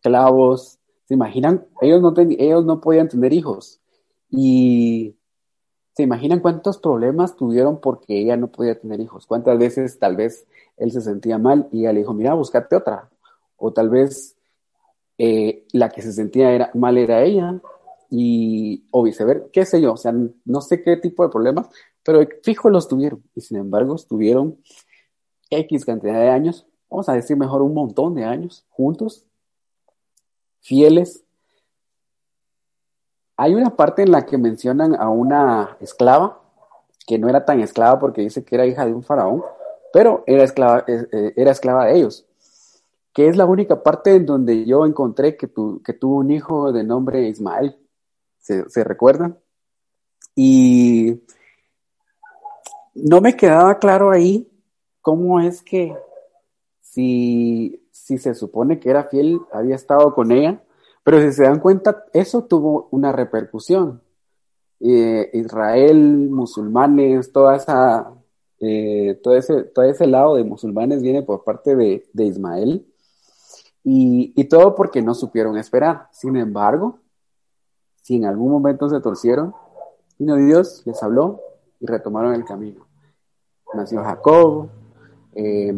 clavos, 0.01 0.79
se 1.05 1.15
imaginan, 1.15 1.65
ellos 1.81 2.01
no, 2.01 2.13
ellos 2.15 2.65
no 2.65 2.79
podían 2.79 3.09
tener 3.09 3.33
hijos. 3.33 3.79
Y 4.29 5.16
se 5.97 6.03
imaginan 6.03 6.41
cuántos 6.41 6.77
problemas 6.77 7.35
tuvieron 7.35 7.81
porque 7.81 8.21
ella 8.21 8.37
no 8.37 8.51
podía 8.51 8.79
tener 8.79 8.99
hijos. 8.99 9.25
Cuántas 9.25 9.57
veces 9.57 9.97
tal 9.97 10.15
vez 10.15 10.45
él 10.77 10.91
se 10.91 11.01
sentía 11.01 11.39
mal 11.39 11.67
y 11.71 11.79
ella 11.79 11.93
le 11.93 12.01
dijo, 12.01 12.13
mira, 12.13 12.35
búscate 12.35 12.75
otra. 12.75 13.09
O 13.55 13.73
tal 13.73 13.89
vez 13.89 14.37
eh, 15.17 15.65
la 15.73 15.89
que 15.89 16.03
se 16.03 16.13
sentía 16.13 16.51
era, 16.51 16.69
mal 16.75 16.99
era 16.99 17.23
ella 17.23 17.59
y, 18.11 18.85
o 18.91 19.01
viceversa, 19.01 19.47
qué 19.51 19.65
sé 19.65 19.81
yo, 19.81 19.93
o 19.93 19.97
sea, 19.97 20.13
no 20.45 20.61
sé 20.61 20.83
qué 20.83 20.97
tipo 20.97 21.23
de 21.23 21.29
problemas, 21.29 21.67
pero 22.03 22.19
fijo 22.43 22.69
los 22.69 22.87
tuvieron 22.87 23.23
y 23.33 23.41
sin 23.41 23.57
embargo 23.57 23.95
estuvieron 23.95 24.59
X 25.49 25.83
cantidad 25.83 26.21
de 26.21 26.29
años, 26.29 26.67
vamos 26.91 27.09
a 27.09 27.13
decir 27.13 27.37
mejor 27.37 27.63
un 27.63 27.73
montón 27.73 28.13
de 28.13 28.23
años 28.23 28.67
juntos, 28.69 29.25
fieles. 30.59 31.23
Hay 33.37 33.53
una 33.53 33.75
parte 33.75 34.01
en 34.01 34.11
la 34.11 34.25
que 34.25 34.37
mencionan 34.37 34.95
a 34.95 35.09
una 35.09 35.77
esclava, 35.79 36.41
que 37.05 37.17
no 37.17 37.29
era 37.29 37.45
tan 37.45 37.61
esclava 37.61 37.99
porque 37.99 38.21
dice 38.21 38.43
que 38.43 38.55
era 38.55 38.65
hija 38.65 38.85
de 38.85 38.93
un 38.93 39.03
faraón, 39.03 39.43
pero 39.93 40.23
era 40.25 40.43
esclava, 40.43 40.83
eh, 40.87 41.33
era 41.35 41.51
esclava 41.51 41.85
de 41.85 41.97
ellos, 41.97 42.25
que 43.13 43.27
es 43.27 43.37
la 43.37 43.45
única 43.45 43.83
parte 43.83 44.15
en 44.15 44.25
donde 44.25 44.65
yo 44.65 44.85
encontré 44.85 45.37
que, 45.37 45.49
que 45.83 45.93
tuvo 45.93 46.17
un 46.17 46.31
hijo 46.31 46.71
de 46.71 46.83
nombre 46.83 47.27
Ismael, 47.27 47.77
¿se, 48.39 48.69
se 48.69 48.83
recuerdan? 48.83 49.37
Y 50.35 51.21
no 52.93 53.21
me 53.21 53.35
quedaba 53.35 53.79
claro 53.79 54.11
ahí 54.11 54.51
cómo 55.01 55.39
es 55.39 55.61
que 55.61 55.95
si 56.81 57.87
si 58.07 58.17
se 58.17 58.33
supone 58.35 58.79
que 58.79 58.89
era 58.89 59.03
fiel, 59.03 59.41
había 59.51 59.75
estado 59.75 60.13
con 60.15 60.31
ella, 60.31 60.61
pero 61.07 61.21
si 61.21 61.31
se 61.31 61.43
dan 61.43 61.61
cuenta, 61.61 62.03
eso 62.11 62.43
tuvo 62.43 62.89
una 62.91 63.13
repercusión. 63.13 64.01
Eh, 64.81 65.29
Israel, 65.35 66.29
musulmanes, 66.29 67.31
toda 67.31 67.55
esa, 67.55 68.11
eh, 68.59 69.17
todo, 69.23 69.37
ese, 69.37 69.63
todo 69.63 69.85
ese 69.85 70.05
lado 70.05 70.35
de 70.35 70.43
musulmanes 70.43 71.01
viene 71.01 71.21
por 71.23 71.45
parte 71.45 71.77
de, 71.77 72.03
Ismael. 72.13 72.85
Y, 73.85 74.43
todo 74.49 74.75
porque 74.75 75.01
no 75.01 75.13
supieron 75.13 75.57
esperar. 75.57 76.09
Sin 76.11 76.35
embargo, 76.35 76.99
si 78.01 78.17
en 78.17 78.25
algún 78.25 78.51
momento 78.51 78.89
se 78.89 78.99
torcieron, 78.99 79.55
vino 80.19 80.35
Dios, 80.35 80.83
les 80.85 81.01
habló 81.01 81.39
y 81.79 81.85
retomaron 81.85 82.33
el 82.33 82.43
camino. 82.43 82.85
Nació 83.73 84.03
Jacob, 84.03 84.67
eh, 85.35 85.73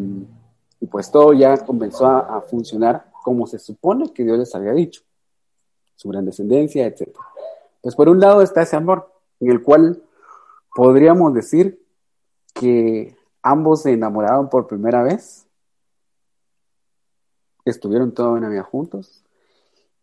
y 0.79 0.87
pues 0.87 1.11
todo 1.11 1.33
ya 1.33 1.55
comenzó 1.63 2.07
a, 2.07 2.41
funcionar 2.41 3.11
como 3.23 3.45
se 3.45 3.59
supone 3.59 4.11
que 4.11 4.23
Dios 4.23 4.39
les 4.39 4.55
había 4.55 4.71
dicho, 4.71 5.03
su 5.99 6.07
gran 6.07 6.23
descendencia, 6.23 6.85
etc. 6.87 7.09
Pues 7.81 7.93
por 7.93 8.07
un 8.07 8.21
lado 8.21 8.41
está 8.41 8.61
ese 8.61 8.77
amor, 8.77 9.11
en 9.41 9.51
el 9.51 9.61
cual 9.61 10.01
podríamos 10.73 11.33
decir 11.33 11.85
que 12.53 13.17
ambos 13.41 13.81
se 13.81 13.91
enamoraron 13.91 14.49
por 14.49 14.67
primera 14.67 15.03
vez, 15.03 15.45
estuvieron 17.65 18.13
toda 18.13 18.29
una 18.29 18.47
vida 18.47 18.63
juntos 18.63 19.25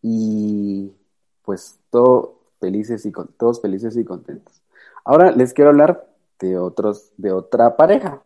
y 0.03 0.93
pues 1.41 1.79
todo 1.89 2.41
felices 2.59 3.03
y 3.07 3.11
todos 3.35 3.59
felices 3.59 3.97
y 3.97 4.05
contentos. 4.05 4.61
Ahora 5.03 5.31
les 5.31 5.51
quiero 5.51 5.71
hablar 5.71 6.07
de 6.37 6.59
otros 6.59 7.11
de 7.17 7.31
otra 7.31 7.75
pareja, 7.75 8.21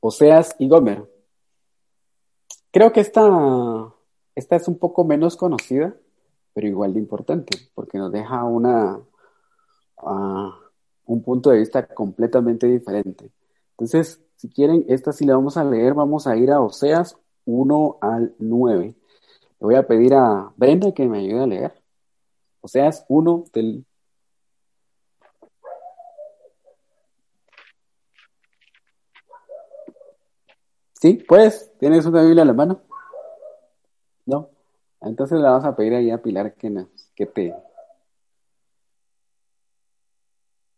Oseas 0.00 0.56
y 0.58 0.68
Gomer. 0.68 1.08
Creo 2.72 2.92
que 2.92 2.98
esta, 2.98 3.22
esta 4.40 4.56
es 4.56 4.68
un 4.68 4.78
poco 4.78 5.04
menos 5.04 5.36
conocida, 5.36 5.94
pero 6.54 6.66
igual 6.66 6.94
de 6.94 7.00
importante, 7.00 7.58
porque 7.74 7.98
nos 7.98 8.10
deja 8.10 8.42
una, 8.44 8.98
ah, 9.98 10.58
un 11.04 11.22
punto 11.22 11.50
de 11.50 11.58
vista 11.58 11.86
completamente 11.86 12.66
diferente. 12.66 13.30
Entonces, 13.72 14.22
si 14.36 14.48
quieren, 14.48 14.86
esta 14.88 15.12
sí 15.12 15.26
la 15.26 15.34
vamos 15.34 15.58
a 15.58 15.64
leer, 15.64 15.92
vamos 15.92 16.26
a 16.26 16.36
ir 16.38 16.50
a 16.52 16.62
Oseas 16.62 17.18
1 17.44 17.98
al 18.00 18.34
9. 18.38 18.86
Le 18.86 18.94
voy 19.60 19.74
a 19.74 19.86
pedir 19.86 20.14
a 20.14 20.50
Brenda 20.56 20.92
que 20.92 21.06
me 21.06 21.18
ayude 21.18 21.42
a 21.42 21.46
leer. 21.46 21.74
Oseas 22.62 23.04
1 23.08 23.44
del 23.52 23.84
Sí, 30.94 31.14
puedes. 31.26 31.72
¿Tienes 31.78 32.06
una 32.06 32.22
Biblia 32.22 32.42
en 32.42 32.48
la 32.48 32.54
mano? 32.54 32.89
No. 34.30 34.48
Entonces 35.00 35.38
le 35.38 35.44
vamos 35.44 35.64
a 35.64 35.74
pedir 35.74 35.94
ahí 35.94 36.10
a 36.10 36.22
Pilar 36.22 36.54
que, 36.54 36.70
nos, 36.70 36.86
que 37.16 37.26
te 37.26 37.52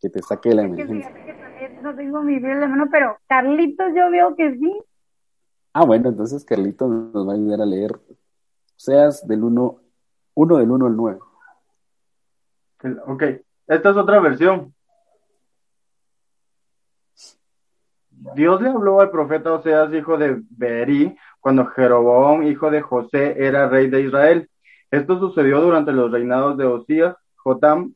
que 0.01 0.09
te 0.09 0.23
saque 0.23 0.55
la 0.55 0.63
emergencia. 0.63 1.15
no 1.83 1.95
tengo 1.95 2.23
mi 2.23 2.37
en 2.37 2.61
la 2.61 2.67
mano, 2.67 2.89
pero 2.91 3.19
Carlitos 3.29 3.93
yo 3.95 4.11
veo 4.11 4.35
que 4.35 4.53
sí. 4.55 4.83
Ah, 5.75 5.85
bueno, 5.85 6.09
entonces 6.09 6.45
Carlitos 6.45 6.89
nos 6.89 7.29
va 7.29 7.33
a 7.33 7.35
ayudar 7.35 7.61
a 7.61 7.67
leer. 7.67 8.01
Seas 8.77 9.27
del 9.29 9.45
1, 9.45 9.81
1 10.35 10.57
del 10.57 10.71
1 10.71 10.87
al 10.87 10.97
9. 10.97 11.21
Ok, 13.07 13.23
esta 13.67 13.91
es 13.91 13.97
otra 13.97 14.19
versión. 14.21 14.75
Dios 18.35 18.61
le 18.61 18.71
habló 18.71 19.01
al 19.01 19.11
profeta 19.11 19.53
Oseas, 19.53 19.93
hijo 19.93 20.17
de 20.17 20.43
Beri, 20.51 21.17
cuando 21.41 21.67
Jeroboam, 21.67 22.43
hijo 22.45 22.71
de 22.71 22.81
José, 22.81 23.35
era 23.39 23.69
rey 23.69 23.89
de 23.89 24.03
Israel. 24.03 24.49
Esto 24.91 25.19
sucedió 25.19 25.61
durante 25.61 25.93
los 25.93 26.11
reinados 26.11 26.57
de 26.57 26.65
Osías, 26.65 27.17
Jotam, 27.37 27.95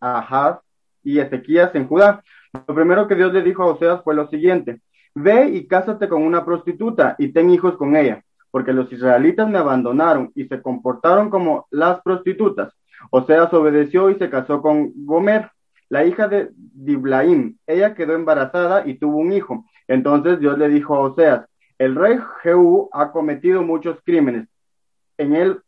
Ahaz 0.00 0.60
y 1.02 1.18
Ezequías 1.18 1.74
en 1.74 1.86
Judá. 1.86 2.22
Lo 2.66 2.74
primero 2.74 3.06
que 3.06 3.14
Dios 3.14 3.32
le 3.32 3.42
dijo 3.42 3.62
a 3.62 3.72
Oseas 3.72 4.02
fue 4.02 4.14
lo 4.14 4.28
siguiente: 4.28 4.80
Ve 5.14 5.46
y 5.48 5.66
cásate 5.66 6.08
con 6.08 6.22
una 6.22 6.44
prostituta 6.44 7.16
y 7.18 7.32
ten 7.32 7.50
hijos 7.50 7.76
con 7.76 7.96
ella, 7.96 8.22
porque 8.50 8.72
los 8.72 8.92
israelitas 8.92 9.48
me 9.48 9.58
abandonaron 9.58 10.30
y 10.34 10.44
se 10.46 10.62
comportaron 10.62 11.30
como 11.30 11.66
las 11.70 12.00
prostitutas. 12.02 12.72
Oseas 13.10 13.52
obedeció 13.52 14.10
y 14.10 14.16
se 14.16 14.30
casó 14.30 14.62
con 14.62 14.92
Gomer, 15.04 15.50
la 15.90 16.06
hija 16.06 16.28
de 16.28 16.50
Diblaim. 16.56 17.58
Ella 17.66 17.94
quedó 17.94 18.14
embarazada 18.14 18.86
y 18.86 18.94
tuvo 18.94 19.18
un 19.18 19.32
hijo. 19.32 19.66
Entonces 19.86 20.40
Dios 20.40 20.56
le 20.56 20.68
dijo 20.68 20.94
a 20.94 21.00
Oseas, 21.00 21.46
el 21.78 21.96
rey 21.96 22.18
Jehú 22.42 22.88
ha 22.92 23.10
cometido 23.10 23.62
muchos 23.62 23.98
crímenes 24.04 24.48
en 25.18 25.34
el, 25.34 25.60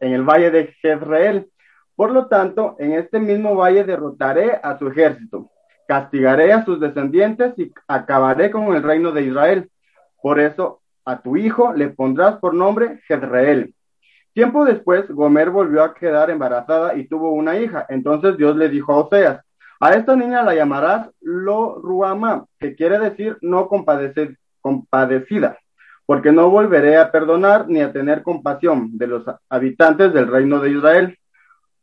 en 0.00 0.12
el 0.12 0.22
valle 0.22 0.50
de 0.50 0.68
Jezreel. 0.80 1.50
Por 1.96 2.12
lo 2.12 2.26
tanto, 2.28 2.76
en 2.78 2.92
este 2.92 3.18
mismo 3.18 3.56
valle 3.56 3.84
derrotaré 3.84 4.60
a 4.62 4.78
su 4.78 4.88
ejército, 4.88 5.50
castigaré 5.88 6.52
a 6.52 6.64
sus 6.64 6.80
descendientes 6.80 7.58
y 7.58 7.72
acabaré 7.88 8.50
con 8.50 8.74
el 8.74 8.82
reino 8.82 9.10
de 9.10 9.22
Israel. 9.22 9.70
Por 10.22 10.38
eso 10.38 10.82
a 11.04 11.20
tu 11.20 11.36
hijo 11.36 11.72
le 11.72 11.88
pondrás 11.88 12.36
por 12.36 12.54
nombre 12.54 13.00
Jezreel. 13.08 13.74
Tiempo 14.32 14.64
después, 14.64 15.08
Gomer 15.08 15.50
volvió 15.50 15.82
a 15.82 15.94
quedar 15.94 16.30
embarazada 16.30 16.96
y 16.96 17.08
tuvo 17.08 17.32
una 17.32 17.56
hija. 17.58 17.86
Entonces 17.88 18.36
Dios 18.36 18.56
le 18.56 18.68
dijo 18.68 18.92
a 18.92 18.98
Oseas, 18.98 19.43
a 19.80 19.90
esta 19.90 20.16
niña 20.16 20.42
la 20.42 20.54
llamarás 20.54 21.10
Lo 21.20 21.76
Ruama, 21.76 22.46
que 22.58 22.74
quiere 22.74 22.98
decir 22.98 23.38
no 23.40 23.68
compadecida, 23.68 25.58
porque 26.06 26.32
no 26.32 26.50
volveré 26.50 26.96
a 26.96 27.10
perdonar 27.10 27.68
ni 27.68 27.80
a 27.80 27.92
tener 27.92 28.22
compasión 28.22 28.96
de 28.96 29.06
los 29.06 29.24
habitantes 29.48 30.12
del 30.12 30.28
reino 30.28 30.60
de 30.60 30.70
Israel. 30.70 31.18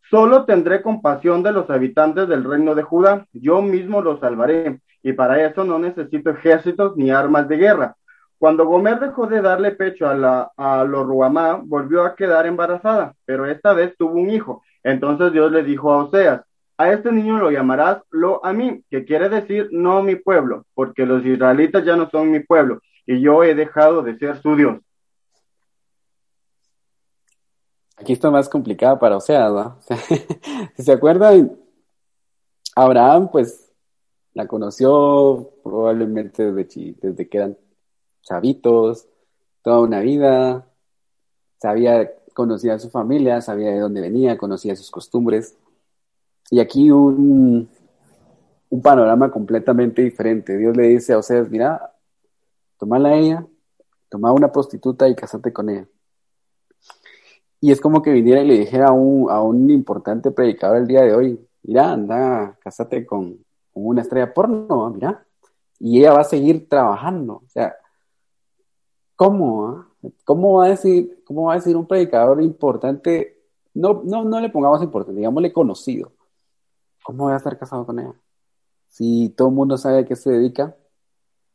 Solo 0.09 0.45
tendré 0.45 0.81
compasión 0.81 1.43
de 1.43 1.51
los 1.51 1.69
habitantes 1.69 2.27
del 2.27 2.43
reino 2.43 2.75
de 2.75 2.83
Judá, 2.83 3.25
yo 3.33 3.61
mismo 3.61 4.01
los 4.01 4.19
salvaré, 4.19 4.81
y 5.03 5.13
para 5.13 5.45
eso 5.45 5.63
no 5.63 5.79
necesito 5.79 6.29
ejércitos 6.29 6.95
ni 6.97 7.11
armas 7.11 7.47
de 7.47 7.57
guerra. 7.57 7.95
Cuando 8.37 8.65
Gomer 8.65 8.99
dejó 8.99 9.27
de 9.27 9.41
darle 9.41 9.71
pecho 9.71 10.07
a, 10.07 10.15
la, 10.15 10.51
a 10.57 10.83
Ruamá, 10.83 11.61
volvió 11.63 12.03
a 12.03 12.15
quedar 12.15 12.47
embarazada, 12.47 13.13
pero 13.25 13.45
esta 13.45 13.73
vez 13.73 13.95
tuvo 13.97 14.13
un 14.13 14.31
hijo. 14.31 14.63
Entonces 14.83 15.31
Dios 15.31 15.51
le 15.51 15.61
dijo 15.61 15.93
a 15.93 16.05
Oseas, 16.05 16.41
a 16.81 16.93
este 16.93 17.11
niño 17.11 17.37
lo 17.37 17.51
llamarás 17.51 18.01
lo 18.11 18.43
a 18.45 18.53
mí, 18.53 18.83
que 18.89 19.05
quiere 19.05 19.29
decir 19.29 19.69
no 19.71 20.03
mi 20.03 20.15
pueblo, 20.15 20.65
porque 20.73 21.05
los 21.05 21.25
israelitas 21.25 21.85
ya 21.85 21.95
no 21.95 22.09
son 22.09 22.31
mi 22.31 22.39
pueblo 22.39 22.81
y 23.05 23.21
yo 23.21 23.43
he 23.43 23.55
dejado 23.55 24.01
de 24.01 24.17
ser 24.17 24.41
su 24.41 24.55
Dios. 24.55 24.77
aquí 28.01 28.13
está 28.13 28.31
más 28.31 28.49
complicada 28.49 28.97
para 28.99 29.17
Oseas, 29.17 29.53
¿no? 29.53 29.77
si 30.75 30.83
se 30.83 30.91
acuerdan, 30.91 31.55
Abraham, 32.75 33.29
pues, 33.31 33.71
la 34.33 34.47
conoció 34.47 35.51
probablemente 35.63 36.51
desde, 36.51 36.95
desde 36.99 37.29
que 37.29 37.37
eran 37.37 37.57
chavitos, 38.23 39.07
toda 39.61 39.81
una 39.81 39.99
vida, 39.99 40.67
sabía, 41.57 42.11
conocía 42.33 42.75
a 42.75 42.79
su 42.79 42.89
familia, 42.89 43.41
sabía 43.41 43.69
de 43.71 43.79
dónde 43.79 44.01
venía, 44.01 44.37
conocía 44.37 44.75
sus 44.75 44.89
costumbres. 44.89 45.57
Y 46.51 46.59
aquí 46.59 46.91
un, 46.91 47.67
un 48.69 48.81
panorama 48.81 49.31
completamente 49.31 50.03
diferente. 50.03 50.57
Dios 50.57 50.77
le 50.77 50.89
dice 50.89 51.13
a 51.13 51.17
Oseas, 51.17 51.49
mira, 51.49 51.93
tomala 52.77 53.09
a 53.09 53.15
ella, 53.15 53.47
toma 54.09 54.33
una 54.33 54.51
prostituta 54.51 55.07
y 55.07 55.15
casate 55.15 55.51
con 55.53 55.69
ella. 55.69 55.87
Y 57.61 57.71
es 57.71 57.79
como 57.79 58.01
que 58.01 58.11
viniera 58.11 58.41
y 58.41 58.47
le 58.47 58.59
dijera 58.59 58.89
a 58.89 58.91
un, 58.91 59.31
a 59.31 59.41
un 59.41 59.69
importante 59.69 60.29
predicador 60.31 60.77
el 60.77 60.87
día 60.87 61.01
de 61.01 61.15
hoy, 61.15 61.47
mira, 61.63 61.91
anda, 61.91 62.57
casate 62.61 63.05
con, 63.05 63.37
una 63.73 64.01
estrella 64.01 64.33
porno, 64.33 64.89
mira. 64.89 65.25
Y 65.79 65.99
ella 65.99 66.13
va 66.13 66.21
a 66.21 66.25
seguir 66.25 66.67
trabajando. 66.67 67.35
O 67.45 67.49
sea, 67.49 67.75
¿cómo? 69.15 69.67
Ah? 69.67 69.87
¿Cómo 70.25 70.55
va 70.55 70.65
a 70.65 70.69
decir, 70.69 71.23
cómo 71.25 71.43
va 71.43 71.53
a 71.53 71.55
decir 71.57 71.77
un 71.77 71.87
predicador 71.87 72.41
importante? 72.41 73.37
No, 73.73 74.01
no, 74.03 74.25
no 74.25 74.39
le 74.39 74.49
pongamos 74.49 74.83
importante, 74.83 75.17
digámosle 75.17 75.53
conocido. 75.53 76.11
¿Cómo 77.03 77.25
voy 77.25 77.33
a 77.33 77.37
estar 77.37 77.57
casado 77.57 77.85
con 77.85 77.99
ella? 77.99 78.13
Si 78.87 79.29
todo 79.29 79.49
el 79.49 79.55
mundo 79.55 79.77
sabe 79.77 79.99
a 79.99 80.05
qué 80.05 80.15
se 80.15 80.31
dedica, 80.31 80.75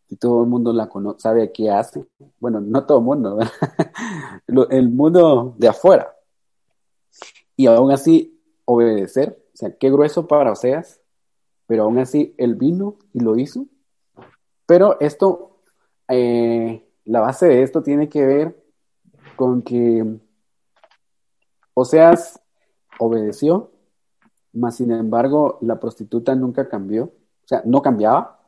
si 0.09 0.17
todo 0.17 0.43
el 0.43 0.49
mundo 0.49 0.73
la 0.73 0.89
conoce, 0.89 1.21
sabe 1.21 1.53
qué 1.53 1.71
hace. 1.71 2.07
Bueno, 2.39 2.61
no 2.61 2.85
todo 2.85 2.99
el 2.99 3.05
mundo, 3.05 3.39
el 4.71 4.89
mundo 4.91 5.55
de 5.59 5.69
afuera. 5.69 6.15
Y 7.57 7.67
aún 7.67 7.91
así, 7.91 8.41
obedecer, 8.65 9.43
o 9.55 9.57
sea, 9.57 9.77
qué 9.77 9.91
grueso 9.91 10.27
para 10.27 10.53
Oseas, 10.53 11.01
pero 11.67 11.85
aún 11.85 11.99
así 11.99 12.35
él 12.39 12.55
vino 12.55 12.97
y 13.13 13.21
lo 13.21 13.37
hizo. 13.37 13.67
Pero 14.67 14.99
esto, 15.01 15.61
eh, 16.09 16.87
la 17.05 17.21
base 17.21 17.47
de 17.47 17.63
esto 17.63 17.83
tiene 17.83 18.09
que 18.09 18.25
ver 18.25 18.65
con 19.37 19.63
que 19.63 20.19
Oseas 21.75 22.41
obedeció, 22.99 23.71
mas 24.57 24.77
sin 24.77 24.91
embargo 24.91 25.59
la 25.61 25.79
prostituta 25.79 26.35
nunca 26.35 26.69
cambió, 26.69 27.05
o 27.05 27.47
sea, 27.49 27.63
no 27.65 27.83
cambiaba, 27.83 28.41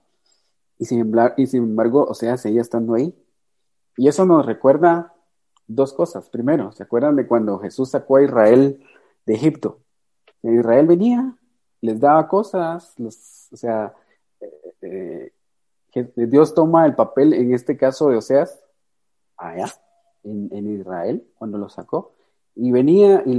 y 0.78 0.84
sin, 0.84 1.00
embargo, 1.00 1.34
y 1.36 1.46
sin 1.46 1.64
embargo, 1.64 2.06
o 2.08 2.14
sea, 2.14 2.36
seguía 2.36 2.60
estando 2.60 2.94
ahí. 2.94 3.14
Y 3.96 4.06
eso 4.06 4.24
nos 4.24 4.46
recuerda 4.46 5.12
dos 5.66 5.92
cosas. 5.92 6.30
Primero, 6.30 6.70
¿se 6.72 6.84
acuerdan 6.84 7.16
de 7.16 7.26
cuando 7.26 7.58
Jesús 7.58 7.90
sacó 7.90 8.16
a 8.16 8.22
Israel 8.22 8.80
de 9.26 9.34
Egipto? 9.34 9.80
Israel 10.42 10.86
venía, 10.86 11.36
les 11.80 11.98
daba 11.98 12.28
cosas, 12.28 12.94
o 13.00 13.56
sea, 13.56 13.92
eh, 14.40 15.32
eh, 15.94 16.12
Dios 16.14 16.54
toma 16.54 16.86
el 16.86 16.94
papel, 16.94 17.34
en 17.34 17.52
este 17.52 17.76
caso 17.76 18.08
de 18.08 18.16
Oseas, 18.16 18.60
allá, 19.36 19.66
en, 20.22 20.78
Israel, 20.78 21.26
cuando 21.36 21.58
lo 21.58 21.68
sacó, 21.68 22.14
y 22.54 22.70
venía 22.70 23.22
y 23.24 23.38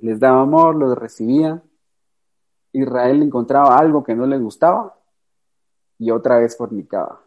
les 0.00 0.20
daba 0.20 0.40
amor, 0.40 0.74
los 0.76 0.96
recibía. 0.96 1.62
Israel 2.76 3.22
encontraba 3.22 3.78
algo 3.78 4.04
que 4.04 4.14
no 4.14 4.26
les 4.26 4.40
gustaba, 4.40 4.98
y 5.98 6.10
otra 6.10 6.38
vez 6.38 6.56
fornicaba, 6.56 7.22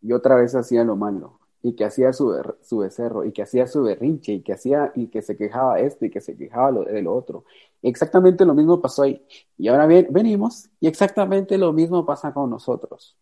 y 0.00 0.12
otra 0.12 0.36
vez 0.36 0.54
hacía 0.54 0.82
lo 0.84 0.96
malo, 0.96 1.40
y 1.62 1.74
que 1.74 1.84
hacía 1.84 2.12
su, 2.12 2.34
su 2.62 2.78
becerro, 2.78 3.24
y 3.24 3.32
que 3.32 3.42
hacía 3.42 3.66
su 3.66 3.82
berrinche, 3.82 4.32
y 4.32 4.42
que 4.42 4.54
hacía, 4.54 4.92
y 4.94 5.08
que 5.08 5.20
se 5.20 5.36
quejaba 5.36 5.78
esto, 5.80 6.06
y 6.06 6.10
que 6.10 6.20
se 6.20 6.36
quejaba 6.36 6.70
lo, 6.70 6.84
de 6.84 7.02
lo 7.02 7.14
otro. 7.14 7.44
Exactamente 7.82 8.44
lo 8.46 8.54
mismo 8.54 8.80
pasó 8.80 9.02
ahí. 9.02 9.22
Y 9.58 9.68
ahora 9.68 9.86
bien, 9.86 10.08
venimos, 10.10 10.70
y 10.80 10.88
exactamente 10.88 11.58
lo 11.58 11.72
mismo 11.72 12.06
pasa 12.06 12.32
con 12.32 12.48
nosotros. 12.48 13.16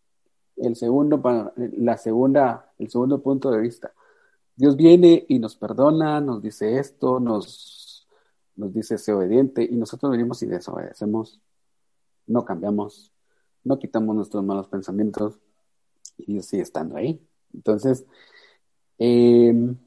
El 0.55 0.77
segundo, 0.77 1.21
la 1.55 1.97
segunda, 1.97 2.71
el 2.79 2.89
segundo 2.89 3.21
punto 3.21 3.51
de 3.51 3.59
vista. 3.59 3.91
Dios 4.55 4.77
viene 4.77 5.25
y 5.27 5.37
nos 5.39 5.57
perdona, 5.57 6.21
nos 6.21 6.41
dice 6.41 6.79
esto, 6.79 7.19
nos, 7.19 7.84
nos 8.55 8.73
dice 8.73 8.97
ser 8.97 9.15
obediente, 9.15 9.63
y 9.63 9.75
nosotros 9.75 10.11
venimos 10.11 10.41
y 10.43 10.47
desobedecemos, 10.47 11.41
no 12.27 12.45
cambiamos, 12.45 13.11
no 13.63 13.77
quitamos 13.79 14.15
nuestros 14.15 14.43
malos 14.43 14.67
pensamientos 14.67 15.39
y 16.17 16.33
Dios 16.33 16.45
sigue 16.45 16.63
estando 16.63 16.95
ahí. 16.97 17.21
Entonces, 17.53 18.05
em, 18.97 19.77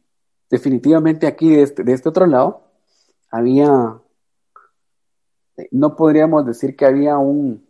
definitivamente 0.50 1.26
aquí 1.26 1.54
este, 1.54 1.83
de 1.83 1.92
este, 1.92 2.09
otro 2.09 2.26
lado 2.26 2.62
había, 3.31 4.00
no 5.70 5.96
podríamos 5.96 6.46
decir 6.46 6.76
que 6.76 6.87
había 6.87 7.18
un 7.18 7.66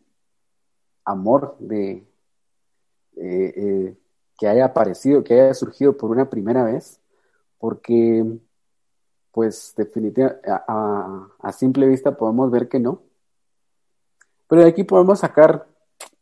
amor 1.04 1.56
de, 1.58 2.06
eh, 3.16 3.96
que 4.38 4.46
haya 4.46 4.66
aparecido, 4.66 5.24
que 5.24 5.34
haya 5.34 5.54
surgido 5.54 5.96
por 5.96 6.10
una 6.10 6.30
primera 6.30 6.64
vez, 6.64 7.00
porque 7.58 8.24
pues 9.38 9.72
definitivamente 9.76 10.50
a, 10.50 11.52
simple 11.52 11.86
vista 11.86 12.16
podemos 12.16 12.50
ver 12.50 12.68
que 12.68 12.80
no. 12.80 13.02
Pero 14.48 14.62
de 14.62 14.68
aquí 14.68 14.82
podemos 14.82 15.20
sacar 15.20 15.68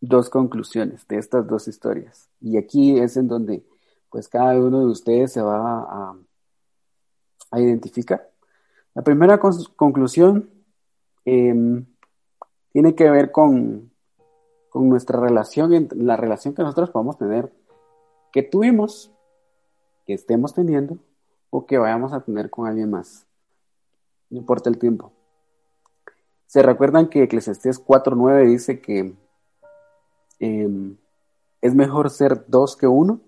dos 0.02 0.28
conclusiones 0.28 1.08
de 1.08 1.16
estas 1.16 1.46
dos 1.46 1.66
historias. 1.66 2.28
Y 2.42 2.58
aquí 2.58 2.98
es 2.98 3.16
en 3.16 3.26
donde 3.26 3.64
pues 4.10 4.28
cada 4.28 4.58
uno 4.58 4.80
de 4.80 4.88
ustedes 4.88 5.32
se 5.32 5.40
va 5.40 5.80
a, 5.80 6.18
a 7.52 7.58
identificar. 7.58 8.30
La 8.92 9.00
primera 9.00 9.40
conclusión 9.76 10.50
em, 11.24 11.86
tiene 12.70 12.94
que 12.94 13.08
ver 13.08 13.32
con, 13.32 13.92
con 14.68 14.90
nuestra 14.90 15.18
relación, 15.18 15.88
la 15.94 16.18
relación 16.18 16.52
que 16.52 16.60
nosotros 16.60 16.90
podemos 16.90 17.16
tener, 17.16 17.50
que 18.30 18.42
tuvimos, 18.42 19.10
que 20.04 20.12
estemos 20.12 20.52
teniendo 20.52 20.98
o 21.50 21.66
que 21.66 21.78
vayamos 21.78 22.12
a 22.12 22.20
tener 22.20 22.50
con 22.50 22.66
alguien 22.66 22.90
más. 22.90 23.26
No 24.30 24.38
importa 24.38 24.70
el 24.70 24.78
tiempo. 24.78 25.12
Se 26.46 26.62
recuerdan 26.62 27.08
que 27.08 27.22
Eclesiastés 27.22 27.84
4.9 27.84 28.46
dice 28.46 28.80
que 28.80 29.16
Em, 30.38 30.96
es 31.62 31.74
mejor 31.74 32.10
ser 32.10 32.44
dos 32.48 32.76
que 32.76 32.86
uno 32.86 33.20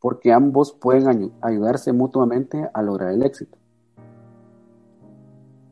porque 0.00 0.32
ambos 0.32 0.72
pueden 0.72 1.32
ayudarse 1.40 1.92
mutuamente 1.92 2.70
a 2.72 2.82
lograr 2.82 3.12
el 3.12 3.22
éxito. 3.22 3.56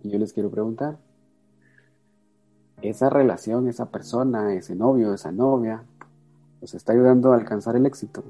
Y 0.03 0.11
yo 0.11 0.19
les 0.19 0.33
quiero 0.33 0.51
preguntar, 0.51 0.99
esa 2.83 3.11
relación, 3.11 3.69
esa 3.69 3.91
persona, 3.91 4.55
ese 4.55 4.75
novio, 4.75 5.15
esa 5.15 5.31
novia, 5.31 5.85
nos 6.61 6.75
está 6.75 6.93
ayudando 6.93 7.33
a 7.33 7.37
alcanzar 7.37 7.77
el 7.77 7.87
éxito. 7.87 8.25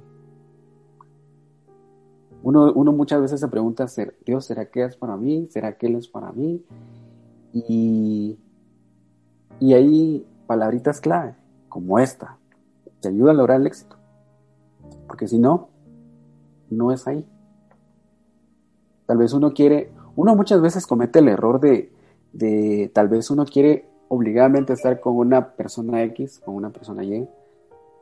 Uno, 2.44 2.70
uno 2.74 2.92
muchas 2.92 3.22
veces 3.22 3.40
se 3.40 3.48
pregunta, 3.48 3.87
Dios, 4.26 4.44
¿será 4.44 4.66
que 4.66 4.85
es 4.85 4.96
para 4.98 5.16
mí? 5.16 5.48
¿Será 5.50 5.78
que 5.78 5.87
Él 5.87 5.94
es 5.94 6.09
para 6.09 6.30
mí? 6.30 6.62
Y, 7.54 8.38
y 9.61 9.72
hay 9.72 10.26
palabritas 10.46 11.00
clave 11.00 11.37
como 11.70 11.98
esta, 11.98 12.37
te 13.00 13.09
ayuda 13.09 13.30
a 13.30 13.35
lograr 13.35 13.62
el 13.62 13.66
éxito. 13.66 13.96
Porque 15.07 15.26
si 15.26 15.38
no, 15.38 15.70
no 16.68 16.92
es 16.92 17.07
ahí. 17.09 17.26
Tal 19.07 19.16
vez 19.16 19.33
uno 19.33 19.54
quiere, 19.54 19.90
uno 20.14 20.37
muchas 20.37 20.61
veces 20.61 20.87
comete 20.87 21.20
el 21.20 21.28
error 21.28 21.61
de, 21.61 21.94
de 22.35 22.90
tal 22.92 23.09
vez 23.09 23.30
uno 23.30 23.46
quiere 23.46 23.88
obligadamente 24.09 24.74
estar 24.74 25.00
con 25.00 25.16
una 25.16 25.54
persona 25.54 26.02
X, 26.02 26.42
con 26.44 26.57
una 26.57 26.68
persona 26.68 27.04
Y, 27.04 27.26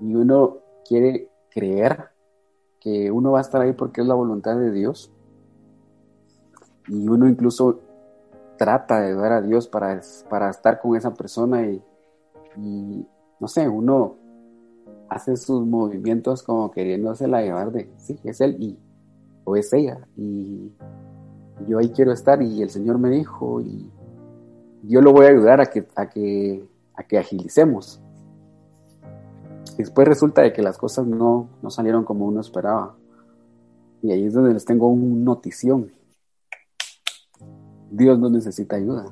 y 0.01 0.15
uno 0.17 0.57
quiere 0.85 1.29
creer 1.49 2.12
que 2.83 3.11
uno 3.11 3.33
va 3.33 3.39
a 3.39 3.43
estar 3.43 3.61
ahí 3.61 3.73
porque 3.73 4.01
es 4.01 4.07
la 4.07 4.15
voluntad 4.15 4.57
de 4.57 4.73
Dios. 4.73 5.13
Y 6.89 7.09
uno 7.09 7.29
incluso 7.29 7.81
trata 8.57 9.01
de 9.01 9.15
dar 9.15 9.33
a 9.33 9.43
Dios 9.43 9.69
para, 9.69 10.01
para 10.29 10.51
estar 10.51 10.81
con 10.81 10.97
esa 10.97 11.15
persona 11.15 11.67
y, 11.67 11.83
y 12.57 13.07
no 13.39 13.49
sé, 13.49 13.69
uno 13.69 14.17
hace 15.09 15.37
sus 15.37 15.67
movimientos 15.67 16.43
como 16.43 16.71
queriéndosela 16.71 17.43
llevar 17.43 17.71
de, 17.71 17.91
sí, 17.99 18.19
es 18.25 18.41
él 18.41 18.57
y, 18.59 18.79
o 19.45 19.57
es 19.57 19.73
ella, 19.73 20.07
y 20.17 20.73
yo 21.69 21.79
ahí 21.79 21.91
quiero 21.91 22.13
estar 22.13 22.41
y 22.43 22.63
el 22.63 22.71
Señor 22.71 22.99
me 22.99 23.11
dijo 23.11 23.61
y 23.61 23.91
yo 24.85 25.01
lo 25.01 25.13
voy 25.13 25.27
a 25.27 25.31
ayudar 25.31 25.61
a 25.61 25.67
que, 25.67 25.87
a 25.95 26.09
que, 26.09 26.65
a 26.95 27.03
que 27.03 27.19
agilicemos. 27.19 28.01
Después 29.77 30.07
resulta 30.07 30.43
de 30.43 30.53
que 30.53 30.63
las 30.63 30.79
cosas 30.79 31.07
no, 31.07 31.49
no 31.63 31.71
salieron 31.71 32.05
como 32.05 32.27
uno 32.27 32.41
esperaba. 32.41 32.95
Y 34.03 34.13
ahí 34.13 34.27
es 34.27 34.35
donde 34.35 34.53
les 34.53 34.65
tengo 34.65 34.89
una 34.89 35.25
notición. 35.25 35.93
Dios 37.91 38.19
no 38.19 38.31
necesita 38.31 38.77
ayuda. 38.77 39.07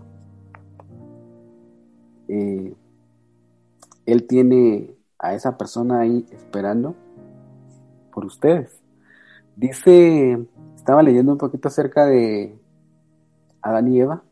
Eh, 2.28 2.74
él 4.06 4.26
tiene 4.26 4.94
a 5.18 5.34
esa 5.34 5.56
persona 5.56 6.00
ahí 6.00 6.26
esperando 6.30 6.94
por 8.12 8.24
ustedes. 8.24 8.80
Dice, 9.56 10.46
estaba 10.74 11.02
leyendo 11.02 11.32
un 11.32 11.38
poquito 11.38 11.68
acerca 11.68 12.06
de, 12.06 12.58
Adán 13.62 13.92
y 13.92 14.00
Eva. 14.00 14.22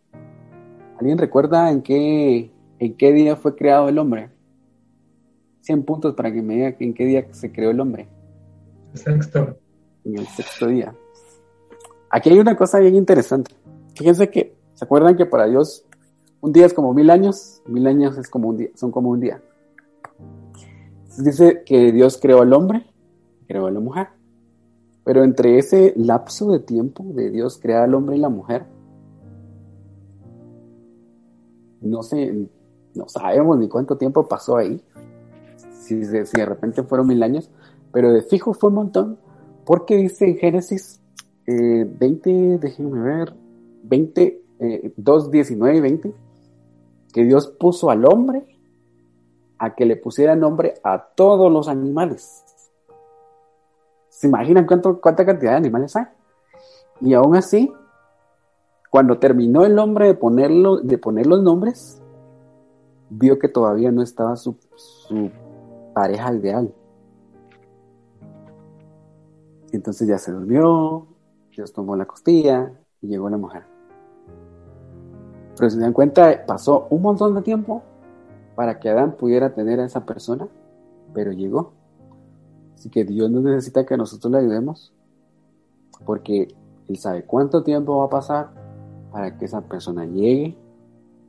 ¿Alguien 0.98 1.18
recuerda 1.18 1.70
en 1.70 1.82
qué, 1.82 2.50
en 2.78 2.96
qué 2.96 3.12
día 3.12 3.36
fue 3.36 3.54
creado 3.54 3.88
el 3.88 3.98
hombre? 3.98 4.30
100 5.68 5.82
puntos 5.84 6.14
para 6.14 6.32
que 6.32 6.40
me 6.40 6.54
diga 6.54 6.74
en 6.78 6.94
qué 6.94 7.04
día 7.04 7.26
se 7.30 7.52
creó 7.52 7.72
el 7.72 7.80
hombre. 7.80 8.08
Sexto. 8.94 9.58
En 10.02 10.18
el 10.18 10.26
sexto 10.26 10.66
día. 10.66 10.94
Aquí 12.08 12.30
hay 12.30 12.38
una 12.38 12.56
cosa 12.56 12.78
bien 12.78 12.94
interesante. 12.94 13.54
Fíjense 13.94 14.30
que, 14.30 14.56
¿se 14.72 14.84
acuerdan 14.86 15.14
que 15.14 15.26
para 15.26 15.46
Dios 15.46 15.84
un 16.40 16.54
día 16.54 16.64
es 16.64 16.72
como 16.72 16.94
mil 16.94 17.10
años? 17.10 17.60
Mil 17.66 17.86
años 17.86 18.16
es 18.16 18.30
como 18.30 18.48
un 18.48 18.56
día, 18.56 18.70
son 18.76 18.90
como 18.90 19.10
un 19.10 19.20
día. 19.20 19.42
Dice 21.18 21.62
que 21.66 21.92
Dios 21.92 22.16
creó 22.16 22.40
al 22.40 22.54
hombre, 22.54 22.86
creó 23.46 23.66
a 23.66 23.70
la 23.70 23.80
mujer. 23.80 24.08
Pero 25.04 25.22
entre 25.22 25.58
ese 25.58 25.92
lapso 25.96 26.50
de 26.50 26.60
tiempo 26.60 27.04
de 27.12 27.30
Dios 27.30 27.58
crear 27.60 27.82
al 27.82 27.94
hombre 27.94 28.16
y 28.16 28.20
la 28.20 28.30
mujer, 28.30 28.64
no 31.82 32.02
sé, 32.02 32.48
no 32.94 33.06
sabemos 33.06 33.58
ni 33.58 33.68
cuánto 33.68 33.98
tiempo 33.98 34.26
pasó 34.26 34.56
ahí. 34.56 34.82
Si, 35.88 35.96
de 35.96 36.44
repente 36.44 36.82
fueron 36.82 37.06
mil 37.06 37.22
años, 37.22 37.50
pero 37.92 38.12
de 38.12 38.22
fijo 38.22 38.52
fue 38.52 38.68
un 38.68 38.76
montón, 38.76 39.18
porque 39.64 39.96
dice 39.96 40.26
en 40.26 40.36
Génesis 40.36 41.00
20, 41.46 42.30
eh, 42.30 42.58
déjenme 42.58 43.00
ver, 43.00 43.34
20, 43.84 44.42
2, 44.96 45.30
19 45.30 45.76
y 45.76 45.80
20, 45.80 46.14
que 47.12 47.24
Dios 47.24 47.48
puso 47.48 47.90
al 47.90 48.04
hombre 48.04 48.44
a 49.58 49.74
que 49.74 49.86
le 49.86 49.96
pusiera 49.96 50.36
nombre 50.36 50.74
a 50.84 51.02
todos 51.14 51.50
los 51.50 51.68
animales. 51.68 52.44
¿Se 54.10 54.26
imaginan 54.26 54.66
cuánto, 54.66 55.00
cuánta 55.00 55.24
cantidad 55.24 55.52
de 55.52 55.56
animales 55.56 55.96
hay? 55.96 56.04
Y 57.00 57.14
aún 57.14 57.34
así, 57.34 57.72
cuando 58.90 59.18
terminó 59.18 59.64
el 59.64 59.78
hombre 59.78 60.08
de, 60.08 60.14
ponerlo, 60.14 60.78
de 60.78 60.98
poner 60.98 61.26
los 61.26 61.42
nombres, 61.42 62.02
vio 63.08 63.38
que 63.38 63.48
todavía 63.48 63.90
no 63.90 64.02
estaba 64.02 64.36
su 64.36 64.56
pareja 65.98 66.32
ideal. 66.32 66.72
Entonces 69.72 70.06
ya 70.06 70.16
se 70.16 70.30
durmió, 70.30 71.08
Dios 71.50 71.72
tomó 71.72 71.96
la 71.96 72.06
costilla 72.06 72.72
y 73.02 73.08
llegó 73.08 73.28
la 73.28 73.36
mujer. 73.36 73.64
Pero 75.56 75.68
si 75.68 75.74
se 75.74 75.82
dan 75.82 75.92
cuenta, 75.92 76.46
pasó 76.46 76.86
un 76.90 77.02
montón 77.02 77.34
de 77.34 77.42
tiempo 77.42 77.82
para 78.54 78.78
que 78.78 78.88
Adán 78.88 79.16
pudiera 79.16 79.54
tener 79.54 79.80
a 79.80 79.86
esa 79.86 80.06
persona, 80.06 80.46
pero 81.12 81.32
llegó. 81.32 81.72
Así 82.76 82.90
que 82.90 83.02
Dios 83.02 83.28
no 83.28 83.40
necesita 83.40 83.84
que 83.84 83.96
nosotros 83.96 84.30
le 84.30 84.38
ayudemos, 84.38 84.92
porque 86.06 86.46
Él 86.86 86.96
sabe 86.96 87.24
cuánto 87.24 87.64
tiempo 87.64 87.98
va 87.98 88.04
a 88.04 88.08
pasar 88.08 88.50
para 89.10 89.36
que 89.36 89.46
esa 89.46 89.62
persona 89.62 90.06
llegue, 90.06 90.56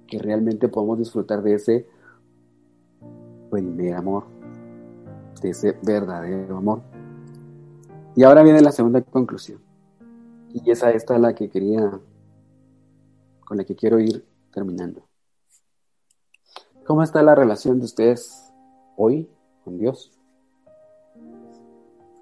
que 0.06 0.20
realmente 0.20 0.68
podamos 0.68 1.00
disfrutar 1.00 1.42
de 1.42 1.56
ese 1.56 1.88
primer 3.50 3.96
amor, 3.96 4.26
de 5.42 5.50
ese 5.52 5.78
verdadero 5.82 6.58
amor. 6.58 6.82
Y 8.16 8.24
ahora 8.24 8.44
viene 8.44 8.62
la 8.62 8.72
segunda 8.72 9.02
conclusión. 9.02 9.62
Y 10.54 10.70
esa 10.72 10.92
esta 10.92 11.16
es 11.16 11.22
la 11.22 11.34
que 11.34 11.50
quería, 11.50 12.00
con 13.46 13.58
la 13.58 13.64
que 13.64 13.76
quiero 13.76 14.00
ir 14.00 14.26
terminando. 14.52 15.04
¿Cómo 16.86 17.04
está 17.04 17.22
la 17.22 17.36
relación 17.36 17.80
de 17.80 17.86
ustedes 17.86 18.52
hoy 18.98 19.30
con 19.64 19.78
Dios? 19.78 20.12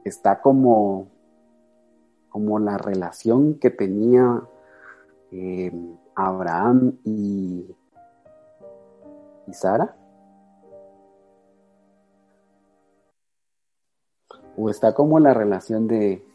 está 0.07 0.41
como, 0.41 1.07
como 2.29 2.59
la 2.59 2.77
relación 2.77 3.55
que 3.55 3.69
tenía 3.69 4.41
eh, 5.31 5.71
Abraham 6.15 6.97
y, 7.03 7.65
y 9.47 9.53
Sara. 9.53 9.95
O 14.57 14.69
está 14.69 14.93
como 14.93 15.19
la 15.19 15.33
relación 15.33 15.87
de, 15.87 16.25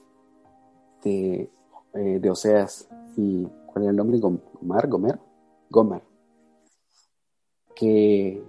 de, 1.03 1.51
eh, 1.95 2.31
Oseas 2.31 2.89
y 3.17 3.47
¿cuál 3.67 3.85
es 3.85 3.91
el 3.91 3.97
nombre? 3.97 4.19
Gomar, 4.19 4.89
Gomer, 4.89 5.19
Gomer. 5.69 6.03
Que 7.75 8.43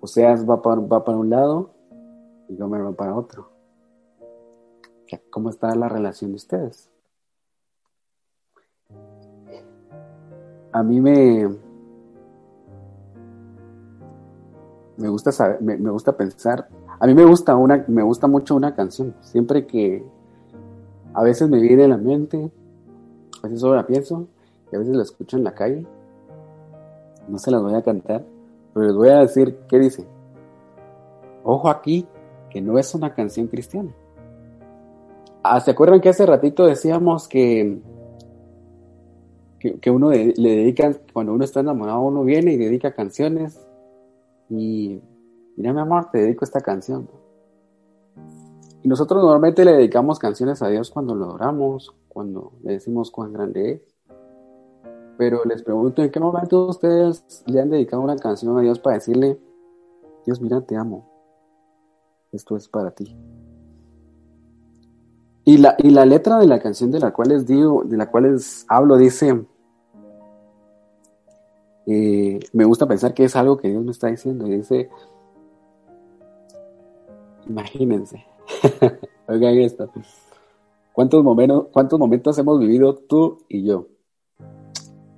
Oseas 0.00 0.48
va 0.48 0.60
para, 0.60 0.80
va 0.80 1.04
para 1.04 1.18
un 1.18 1.30
lado 1.30 1.70
y 2.48 2.56
Gomer 2.56 2.84
va 2.84 2.92
para 2.92 3.14
otro. 3.14 3.52
¿Cómo 5.30 5.50
está 5.50 5.74
la 5.74 5.88
relación 5.88 6.30
de 6.30 6.36
ustedes? 6.36 6.90
A 10.72 10.82
mí 10.82 11.00
me, 11.00 11.48
me 14.96 15.08
gusta 15.08 15.32
saber, 15.32 15.60
me, 15.60 15.90
gusta 15.90 16.16
pensar. 16.16 16.68
A 17.02 17.06
mí 17.08 17.14
me 17.14 17.24
gusta 17.24 17.56
una, 17.56 17.84
me 17.88 18.04
gusta 18.04 18.28
mucho 18.28 18.54
una 18.54 18.76
canción. 18.76 19.12
Siempre 19.22 19.66
que 19.66 20.04
a 21.14 21.24
veces 21.24 21.50
me 21.50 21.58
viene 21.58 21.82
a 21.82 21.88
la 21.88 21.96
mente, 21.96 22.48
a 23.42 23.42
veces 23.42 23.58
solo 23.58 23.74
la 23.74 23.84
pienso 23.84 24.28
y 24.70 24.76
a 24.76 24.78
veces 24.78 24.94
la 24.94 25.02
escucho 25.02 25.36
en 25.36 25.42
la 25.42 25.52
calle. 25.52 25.84
No 27.26 27.38
se 27.38 27.50
las 27.50 27.60
voy 27.60 27.74
a 27.74 27.82
cantar, 27.82 28.24
pero 28.72 28.86
les 28.86 28.94
voy 28.94 29.08
a 29.08 29.18
decir 29.18 29.58
qué 29.68 29.80
dice. 29.80 30.06
Ojo 31.42 31.68
aquí, 31.68 32.06
que 32.50 32.60
no 32.60 32.78
es 32.78 32.94
una 32.94 33.12
canción 33.12 33.48
cristiana. 33.48 33.90
Ah, 35.42 35.58
¿Se 35.58 35.72
acuerdan 35.72 36.00
que 36.00 36.08
hace 36.08 36.24
ratito 36.24 36.66
decíamos 36.66 37.26
que, 37.26 37.80
que, 39.58 39.90
uno 39.90 40.12
le 40.12 40.34
dedica, 40.36 40.92
cuando 41.12 41.34
uno 41.34 41.42
está 41.42 41.58
enamorado, 41.58 42.02
uno 42.02 42.22
viene 42.22 42.52
y 42.52 42.58
dedica 42.58 42.92
canciones? 42.92 43.60
Y 44.48 45.00
mira, 45.56 45.72
mi 45.72 45.80
amor, 45.80 46.10
te 46.10 46.18
dedico 46.18 46.44
esta 46.44 46.60
canción. 46.60 47.08
Y 48.82 48.88
nosotros 48.88 49.22
normalmente 49.22 49.64
le 49.64 49.72
dedicamos 49.72 50.18
canciones 50.18 50.60
a 50.62 50.68
Dios 50.68 50.90
cuando 50.90 51.14
lo 51.14 51.26
adoramos, 51.26 51.94
cuando 52.08 52.52
le 52.62 52.72
decimos 52.72 53.10
cuán 53.10 53.32
grande 53.32 53.72
es. 53.72 53.82
Pero 55.16 55.44
les 55.44 55.62
pregunto, 55.62 56.02
¿en 56.02 56.10
qué 56.10 56.18
momento 56.18 56.66
ustedes 56.66 57.44
le 57.46 57.60
han 57.60 57.70
dedicado 57.70 58.02
una 58.02 58.16
canción 58.16 58.58
a 58.58 58.60
Dios 58.60 58.80
para 58.80 58.96
decirle, 58.96 59.38
Dios, 60.26 60.40
mira, 60.40 60.60
te 60.60 60.76
amo. 60.76 61.08
Esto 62.32 62.56
es 62.56 62.68
para 62.68 62.90
ti. 62.90 63.16
Y 65.44 65.58
la, 65.58 65.74
y 65.78 65.90
la 65.90 66.06
letra 66.06 66.38
de 66.38 66.46
la 66.46 66.60
canción 66.60 66.90
de 66.90 67.00
la 67.00 67.12
cual 67.12 67.28
les 67.28 67.46
digo, 67.46 67.82
de 67.84 67.96
la 67.96 68.10
cual 68.10 68.32
les 68.32 68.64
hablo, 68.68 68.96
dice, 68.96 69.44
eh, 71.86 72.38
me 72.52 72.64
gusta 72.64 72.86
pensar 72.86 73.12
que 73.12 73.24
es 73.24 73.34
algo 73.34 73.56
que 73.56 73.68
Dios 73.68 73.84
me 73.84 73.90
está 73.90 74.06
diciendo, 74.06 74.46
y 74.46 74.56
dice, 74.56 74.88
imagínense, 77.48 78.24
oigan 79.28 79.58
esto, 79.58 79.90
¿cuántos 80.92 81.22
momentos, 81.24 81.68
cuántos 81.72 81.98
momentos 81.98 82.38
hemos 82.38 82.58
vivido 82.58 82.94
tú 82.96 83.38
y 83.48 83.64
yo? 83.64 83.88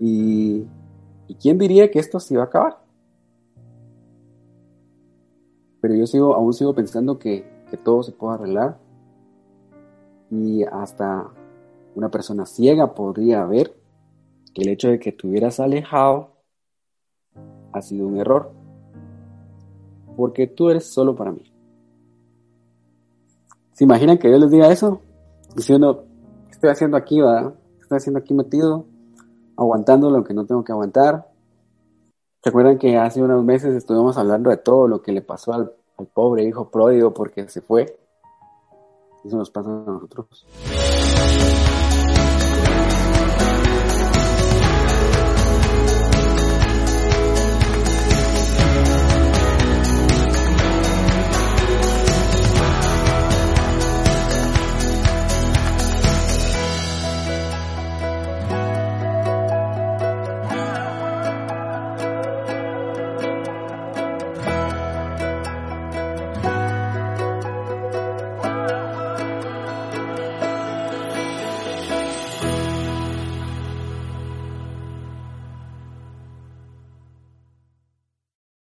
Y, 0.00 0.66
quién 1.40 1.58
diría 1.58 1.90
que 1.90 1.98
esto 1.98 2.20
se 2.20 2.34
iba 2.34 2.44
a 2.44 2.46
acabar? 2.46 2.78
Pero 5.80 5.94
yo 5.94 6.06
sigo, 6.06 6.34
aún 6.34 6.52
sigo 6.52 6.74
pensando 6.74 7.18
que, 7.18 7.44
que 7.70 7.76
todo 7.76 8.02
se 8.02 8.12
puede 8.12 8.34
arreglar 8.34 8.78
y 10.30 10.64
hasta 10.64 11.30
una 11.94 12.10
persona 12.10 12.46
ciega 12.46 12.94
podría 12.94 13.44
ver 13.44 13.76
que 14.52 14.62
el 14.62 14.68
hecho 14.68 14.88
de 14.88 14.98
que 14.98 15.12
te 15.12 15.26
hubieras 15.26 15.60
alejado 15.60 16.30
ha 17.72 17.82
sido 17.82 18.06
un 18.06 18.18
error, 18.18 18.52
porque 20.16 20.46
tú 20.46 20.70
eres 20.70 20.86
solo 20.86 21.16
para 21.16 21.32
mí. 21.32 21.53
¿Se 23.74 23.82
imaginan 23.82 24.18
que 24.18 24.28
Dios 24.28 24.40
les 24.40 24.50
diga 24.52 24.70
eso? 24.70 25.00
Diciendo, 25.56 26.04
¿qué 26.46 26.52
estoy 26.52 26.70
haciendo 26.70 26.96
aquí, 26.96 27.20
va? 27.20 27.52
¿Qué 27.76 27.82
estoy 27.82 27.96
haciendo 27.96 28.20
aquí 28.20 28.32
metido? 28.32 28.86
Aguantando 29.56 30.10
lo 30.10 30.22
que 30.22 30.32
no 30.32 30.46
tengo 30.46 30.62
que 30.62 30.70
aguantar. 30.70 31.28
¿Se 32.40 32.50
acuerdan 32.50 32.78
que 32.78 32.96
hace 32.96 33.20
unos 33.20 33.44
meses 33.44 33.74
estuvimos 33.74 34.16
hablando 34.16 34.50
de 34.50 34.58
todo 34.58 34.86
lo 34.86 35.02
que 35.02 35.10
le 35.10 35.22
pasó 35.22 35.52
al, 35.54 35.72
al 35.98 36.06
pobre 36.06 36.44
hijo 36.44 36.70
pródigo 36.70 37.12
porque 37.12 37.48
se 37.48 37.60
fue? 37.62 37.98
Eso 39.24 39.36
nos 39.36 39.50
pasa 39.50 39.70
a 39.70 39.90
nosotros. 39.90 40.46